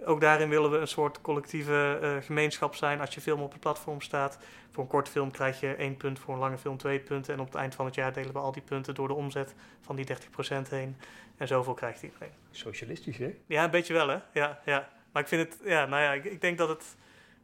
ook 0.04 0.20
daarin 0.20 0.48
willen 0.48 0.70
we 0.70 0.76
een 0.76 0.88
soort 0.88 1.20
collectieve 1.20 1.98
uh, 2.02 2.16
gemeenschap 2.24 2.74
zijn. 2.74 3.00
Als 3.00 3.14
je 3.14 3.20
film 3.20 3.40
op 3.40 3.52
het 3.52 3.60
platform 3.60 4.00
staat. 4.00 4.38
Voor 4.70 4.82
een 4.82 4.88
korte 4.88 5.10
film 5.10 5.30
krijg 5.30 5.60
je 5.60 5.74
één 5.74 5.96
punt, 5.96 6.18
voor 6.18 6.34
een 6.34 6.40
lange 6.40 6.58
film 6.58 6.76
twee 6.76 7.00
punten. 7.00 7.34
En 7.34 7.40
op 7.40 7.46
het 7.46 7.54
eind 7.54 7.74
van 7.74 7.84
het 7.84 7.94
jaar 7.94 8.12
delen 8.12 8.32
we 8.32 8.38
al 8.38 8.52
die 8.52 8.62
punten 8.62 8.94
door 8.94 9.08
de 9.08 9.14
omzet 9.14 9.54
van 9.80 9.96
die 9.96 10.06
30% 10.06 10.68
heen. 10.68 10.96
En 11.36 11.46
zoveel 11.46 11.74
krijgt 11.74 12.02
iedereen. 12.02 12.30
Socialistisch, 12.50 13.18
hè? 13.18 13.34
Ja, 13.46 13.64
een 13.64 13.70
beetje 13.70 13.92
wel, 13.92 14.08
hè? 14.08 14.18
Ja, 14.32 14.60
ja. 14.64 14.88
Maar 15.12 15.22
ik 15.22 15.28
vind 15.28 15.48
het, 15.48 15.60
ja, 15.64 15.86
nou 15.86 16.02
ja, 16.02 16.12
ik, 16.12 16.24
ik 16.24 16.40
denk 16.40 16.58
dat 16.58 16.68
het, 16.68 16.96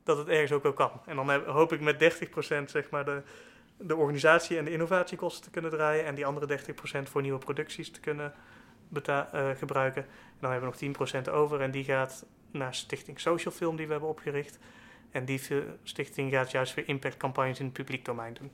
dat 0.03 0.17
het 0.17 0.29
ergens 0.29 0.53
ook 0.53 0.63
wel 0.63 0.73
kan. 0.73 0.91
En 1.07 1.17
dan 1.17 1.31
hoop 1.45 1.73
ik 1.73 1.81
met 1.81 2.19
30% 2.65 2.65
zeg 2.65 2.91
maar 2.91 3.05
de, 3.05 3.23
de 3.77 3.97
organisatie 3.97 4.59
en 4.59 4.65
de 4.65 4.71
innovatiekosten 4.71 5.43
te 5.43 5.51
kunnen 5.51 5.71
draaien. 5.71 6.05
En 6.05 6.15
die 6.15 6.27
andere 6.27 6.59
30% 6.59 6.63
voor 7.03 7.23
nieuwe 7.23 7.39
producties 7.39 7.91
te 7.91 8.01
kunnen 8.01 8.35
uh, 8.93 9.51
gebruiken. 9.57 10.03
En 10.03 10.39
dan 10.41 10.51
hebben 10.51 10.73
we 10.79 10.87
nog 10.87 11.23
10% 11.27 11.31
over 11.31 11.61
en 11.61 11.71
die 11.71 11.85
gaat 11.85 12.27
naar 12.51 12.75
Stichting 12.75 13.21
Social 13.21 13.55
Film 13.55 13.77
die 13.77 13.87
we 13.87 13.93
hebben 13.93 14.11
opgericht. 14.11 14.59
En 15.11 15.25
die 15.25 15.41
stichting 15.83 16.33
gaat 16.33 16.51
juist 16.51 16.75
weer 16.75 16.89
impactcampagnes 16.89 17.59
in 17.59 17.65
het 17.65 17.75
publiek 17.75 18.05
domein 18.05 18.35
doen. 18.35 18.53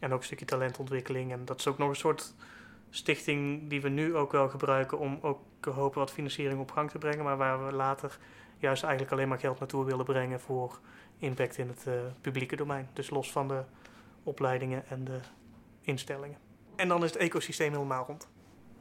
En 0.00 0.12
ook 0.12 0.18
een 0.18 0.24
stukje 0.24 0.44
talentontwikkeling. 0.44 1.32
En 1.32 1.44
dat 1.44 1.58
is 1.58 1.66
ook 1.66 1.78
nog 1.78 1.88
een 1.88 1.96
soort 1.96 2.34
stichting 2.90 3.68
die 3.68 3.80
we 3.80 3.88
nu 3.88 4.16
ook 4.16 4.32
wel 4.32 4.48
gebruiken 4.48 4.98
om 4.98 5.18
ook 5.20 5.40
hopen 5.60 5.98
wat 5.98 6.12
financiering 6.12 6.60
op 6.60 6.70
gang 6.70 6.90
te 6.90 6.98
brengen. 6.98 7.24
Maar 7.24 7.36
waar 7.36 7.66
we 7.66 7.72
later 7.72 8.18
juist 8.58 8.82
eigenlijk 8.82 9.12
alleen 9.12 9.28
maar 9.28 9.38
geld 9.38 9.58
naartoe 9.58 9.84
willen 9.84 10.04
brengen 10.04 10.40
voor 10.40 10.80
impact 11.18 11.58
in 11.58 11.68
het 11.68 11.84
uh, 11.88 11.94
publieke 12.20 12.56
domein. 12.56 12.88
Dus 12.92 13.10
los 13.10 13.32
van 13.32 13.48
de 13.48 13.62
opleidingen 14.22 14.86
en 14.88 15.04
de 15.04 15.18
instellingen. 15.80 16.38
En 16.76 16.88
dan 16.88 17.04
is 17.04 17.12
het 17.12 17.20
ecosysteem 17.20 17.72
helemaal 17.72 18.04
rond. 18.06 18.28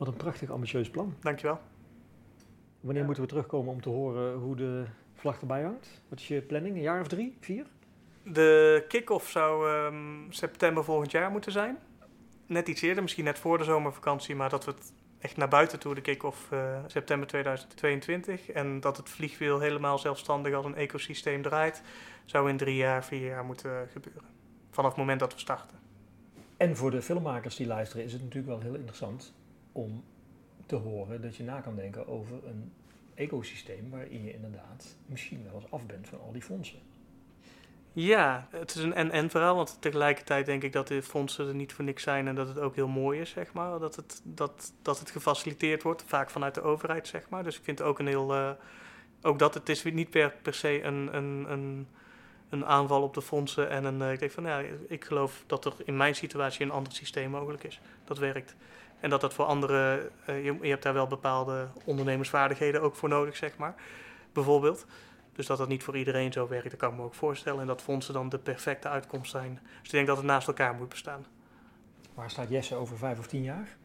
Wat 0.04 0.12
een 0.12 0.18
prachtig 0.20 0.50
ambitieus 0.50 0.89
plan. 0.89 1.16
Dankjewel. 1.20 1.60
Wanneer 2.80 3.06
moeten 3.06 3.24
we 3.24 3.30
terugkomen 3.30 3.74
om 3.74 3.82
te 3.82 3.89
horen 3.89 4.34
hoe 4.34 4.56
de 4.56 4.86
vlag 5.13 5.42
erbij 5.42 5.62
hangt? 5.62 6.02
Wat 6.10 6.20
is 6.20 6.28
je 6.28 6.42
planning? 6.42 6.76
Een 6.76 6.82
jaar 6.82 7.02
of 7.02 7.08
drie, 7.08 7.38
vier? 7.39 7.66
De 8.24 8.86
kick-off 8.88 9.30
zou 9.30 9.70
um, 9.70 10.28
september 10.30 10.84
volgend 10.84 11.12
jaar 11.12 11.32
moeten 11.32 11.52
zijn. 11.52 11.78
Net 12.46 12.68
iets 12.68 12.82
eerder, 12.82 13.02
misschien 13.04 13.24
net 13.24 13.39
voor 13.39 13.58
de 13.58 13.63
zomervakantie, 13.63 14.36
maar 14.36 14.50
dat 14.50 14.66
we 14.66 14.72
het 14.72 14.94
echt 15.20 15.38
naar 15.38 15.48
buiten 15.48 15.80
toe, 15.80 15.96
de 15.96 16.02
kick-off 16.02 16.52
uh, 16.52 16.80
september 16.88 17.28
2022. 17.28 18.50
En 18.50 18.80
dat 18.80 18.98
het 18.98 19.10
vliegwiel 19.10 19.60
helemaal 19.60 20.00
zelfstandig 20.00 20.54
als 20.54 20.66
een 20.66 20.76
ecosysteem 20.76 21.42
draait, 21.42 21.82
zou 22.26 22.50
in 22.50 22.58
drie 22.58 22.76
jaar, 22.76 23.06
vier 23.06 23.28
jaar 23.28 23.46
moeten 23.46 23.88
gebeuren. 23.92 24.30
Vanaf 24.70 24.89
het 24.89 25.00
moment 25.00 25.20
dat 25.20 25.34
we 25.34 25.39
starten. 25.39 25.80
En 26.58 26.76
voor 26.76 26.92
de 26.92 27.02
filmmakers 27.02 27.56
die 27.56 27.68
luisteren 27.68 28.06
is 28.06 28.13
het 28.13 28.22
natuurlijk 28.22 28.48
wel 28.48 28.62
heel 28.62 28.76
interessant 28.76 29.34
om 29.74 30.04
te 30.66 30.76
horen 30.76 31.22
dat 31.22 31.36
je 31.36 31.44
na 31.44 31.62
kan 31.62 31.76
denken 31.76 32.08
over 32.08 32.48
een 32.48 32.72
ecosysteem 33.14 33.90
waarin 33.90 34.24
je 34.24 34.34
inderdaad 34.34 34.96
misschien 35.06 35.44
wel 35.44 35.54
eens 35.56 35.72
af 35.72 35.86
bent 35.86 36.08
van 36.08 36.20
al 36.20 36.32
die 36.32 36.42
fondsen. 36.42 36.80
Ja, 37.96 38.48
het 38.50 38.76
is 38.76 38.84
een 38.84 38.94
en-en 38.94 39.30
verhaal, 39.30 39.56
want 39.56 39.78
tegelijkertijd 39.80 40.46
denk 40.46 40.64
ik 40.64 40.72
dat 40.72 40.88
de 40.88 41.02
fondsen 41.02 41.48
er 41.48 41.56
niet 41.56 41.74
voor 41.74 41.86
niks 41.86 42.04
zijn 42.04 42.28
en 42.28 42.36
dat 42.36 42.48
het 42.48 42.60
ook 42.60 42.76
heel 42.76 42.88
mooi 42.88 43.20
is, 43.20 43.30
zeg 43.30 43.54
maar. 43.54 43.80
Dat 43.80 43.96
het, 43.96 44.22
dat, 44.24 44.74
dat 44.82 45.00
het 45.00 45.12
gefaciliteerd 45.12 45.84
wordt, 45.84 46.04
vaak 46.08 46.30
vanuit 46.30 46.56
de 46.56 46.62
overheid, 46.62 47.08
zeg 47.08 47.30
maar. 47.30 47.44
Dus 47.44 47.58
ik 47.58 47.64
vind 47.64 47.82
ook 47.82 48.00
een 48.00 48.08
heel... 48.08 48.36
Uh, 48.36 48.52
ook 49.22 49.40
dat 49.40 49.54
het 49.54 49.70
is 49.70 49.84
niet 49.84 50.10
per, 50.10 50.34
per 50.42 50.54
se 50.54 50.84
een, 50.84 51.16
een, 51.16 51.52
een, 51.52 51.88
een 52.50 52.66
aanval 52.66 53.02
op 53.02 53.14
de 53.14 53.22
fondsen 53.22 53.70
en 53.70 53.84
een... 53.84 54.00
Uh, 54.00 54.12
ik 54.12 54.20
denk 54.20 54.32
van, 54.32 54.44
ja, 54.44 54.62
ik 54.88 55.06
geloof 55.06 55.44
dat 55.48 55.66
er 55.66 55.74
in 55.86 55.98
mijn 55.98 56.16
situatie 56.16 56.66
een 56.66 56.72
ander 56.72 56.94
systeem 56.94 57.30
mogelijk 57.30 57.64
is. 57.64 57.82
Dat 58.04 58.18
werkt. 58.18 58.56
En 59.04 59.10
dat 59.10 59.22
dat 59.22 59.34
voor 59.34 59.46
anderen, 59.46 60.10
uh, 60.30 60.46
je, 60.46 60.58
je, 60.62 60.70
hebt 60.70 60.84
daar 60.84 60.94
wel 60.94 61.08
bepaalde 61.08 61.68
ondernemersvaardigheden 61.86 62.82
ook 62.82 62.96
voor 62.96 63.10
nodig, 63.10 63.36
zeg 63.36 63.58
maar. 63.58 63.76
Bijvoorbeeld. 64.34 64.86
Dus 65.34 65.46
dat 65.46 65.58
dat 65.58 65.68
niet 65.68 65.84
voor 65.84 65.98
iedereen 65.98 66.32
zo 66.32 66.48
werkt, 66.48 66.70
dat 66.70 66.80
kan 66.80 66.89
ik 66.89 66.96
me 66.96 67.04
ook 67.04 67.13
voorstellen. 67.13 67.62
En 67.62 67.68
dat 67.68 67.82
fondsen 67.82 68.13
dan 68.13 68.30
de 68.30 68.38
perfecte 68.38 68.88
uitkomst 68.88 69.32
zijn. 69.32 69.60
Dus 69.63 69.86
ik 69.86 69.92
denk 69.92 70.08
dat 70.08 70.18
het 70.18 70.26
naast 70.26 70.48
elkaar 70.48 70.74
moet 70.74 70.89
bestaan. 70.89 71.26
Waar 72.13 72.30
staat 72.30 72.50
Jesse 72.50 72.76
over 72.76 72.98
vijf 72.98 73.20
of 73.20 73.28
tien 73.28 73.44
jaar? 73.44 73.78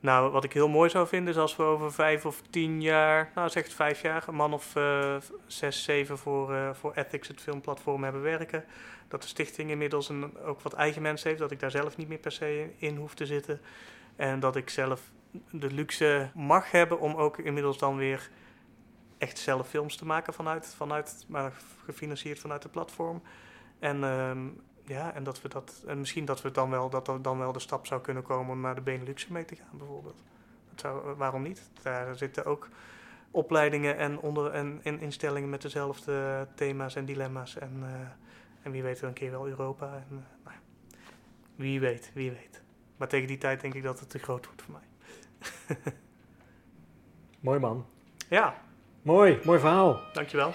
Nou, 0.00 0.30
wat 0.30 0.44
ik 0.44 0.52
heel 0.52 0.68
mooi 0.68 0.90
zou 0.90 1.06
vinden 1.06 1.34
is 1.34 1.40
als 1.40 1.56
we 1.56 1.62
over 1.62 1.92
vijf 1.92 2.26
of 2.26 2.42
tien 2.50 2.82
jaar, 2.82 3.30
nou 3.34 3.48
zeg 3.48 3.64
het 3.64 3.74
vijf 3.74 4.02
jaar, 4.02 4.24
een 4.28 4.34
man 4.34 4.52
of 4.52 4.76
uh, 4.76 5.16
zes, 5.46 5.84
zeven 5.84 6.18
voor, 6.18 6.52
uh, 6.52 6.74
voor 6.74 6.92
Ethics, 6.94 7.28
het 7.28 7.40
filmplatform, 7.40 8.02
hebben 8.02 8.22
werken. 8.22 8.64
Dat 9.08 9.22
de 9.22 9.28
stichting 9.28 9.70
inmiddels 9.70 10.08
een, 10.08 10.38
ook 10.38 10.60
wat 10.60 10.72
eigen 10.72 11.02
mensen 11.02 11.28
heeft, 11.28 11.40
dat 11.40 11.50
ik 11.50 11.60
daar 11.60 11.70
zelf 11.70 11.96
niet 11.96 12.08
meer 12.08 12.18
per 12.18 12.32
se 12.32 12.70
in 12.76 12.96
hoef 12.96 13.14
te 13.14 13.26
zitten. 13.26 13.60
En 14.18 14.40
dat 14.40 14.56
ik 14.56 14.70
zelf 14.70 15.10
de 15.50 15.70
luxe 15.70 16.30
mag 16.34 16.70
hebben 16.70 17.00
om 17.00 17.14
ook 17.14 17.38
inmiddels 17.38 17.78
dan 17.78 17.96
weer 17.96 18.30
echt 19.18 19.38
zelf 19.38 19.68
films 19.68 19.96
te 19.96 20.04
maken 20.04 20.34
vanuit, 20.34 20.74
vanuit 20.76 21.24
maar 21.28 21.52
gefinancierd 21.84 22.38
vanuit 22.38 22.62
de 22.62 22.68
platform. 22.68 23.22
En, 23.78 23.96
uh, 23.96 24.30
ja, 24.84 25.14
en, 25.14 25.24
dat 25.24 25.42
we 25.42 25.48
dat, 25.48 25.82
en 25.86 25.98
misschien 25.98 26.24
dat 26.24 26.42
we 26.42 26.50
dan 26.50 26.70
wel, 26.70 26.90
dat 26.90 27.08
er 27.08 27.22
dan 27.22 27.38
wel 27.38 27.52
de 27.52 27.58
stap 27.58 27.86
zou 27.86 28.00
kunnen 28.00 28.22
komen 28.22 28.52
om 28.52 28.60
naar 28.60 28.74
de 28.74 28.80
Benelux 28.80 29.28
mee 29.28 29.44
te 29.44 29.56
gaan, 29.56 29.78
bijvoorbeeld. 29.78 30.22
Dat 30.70 30.80
zou, 30.80 31.14
waarom 31.14 31.42
niet? 31.42 31.70
Daar 31.82 32.16
zitten 32.16 32.44
ook 32.44 32.68
opleidingen 33.30 33.96
en, 33.96 34.18
onder, 34.18 34.50
en, 34.50 34.80
en 34.82 35.00
instellingen 35.00 35.50
met 35.50 35.62
dezelfde 35.62 36.48
thema's 36.54 36.96
en 36.96 37.04
dilemma's. 37.04 37.58
En, 37.58 37.72
uh, 37.80 37.88
en 38.62 38.70
wie 38.70 38.82
weet 38.82 39.02
een 39.02 39.12
keer 39.12 39.30
wel 39.30 39.48
Europa. 39.48 39.86
En, 39.86 40.06
uh, 40.10 40.18
nou, 40.44 40.56
wie 41.54 41.80
weet, 41.80 42.10
wie 42.14 42.30
weet. 42.30 42.62
Maar 42.98 43.08
tegen 43.08 43.26
die 43.26 43.38
tijd 43.38 43.60
denk 43.60 43.74
ik 43.74 43.82
dat 43.82 44.00
het 44.00 44.10
te 44.10 44.18
groot 44.18 44.46
wordt 44.46 44.62
voor 44.62 44.74
mij. 44.74 44.86
Mooi 47.40 47.58
man. 47.58 47.86
Ja. 48.28 48.62
Mooi, 49.02 49.40
mooi 49.44 49.58
verhaal. 49.58 50.00
Dankjewel. 50.12 50.52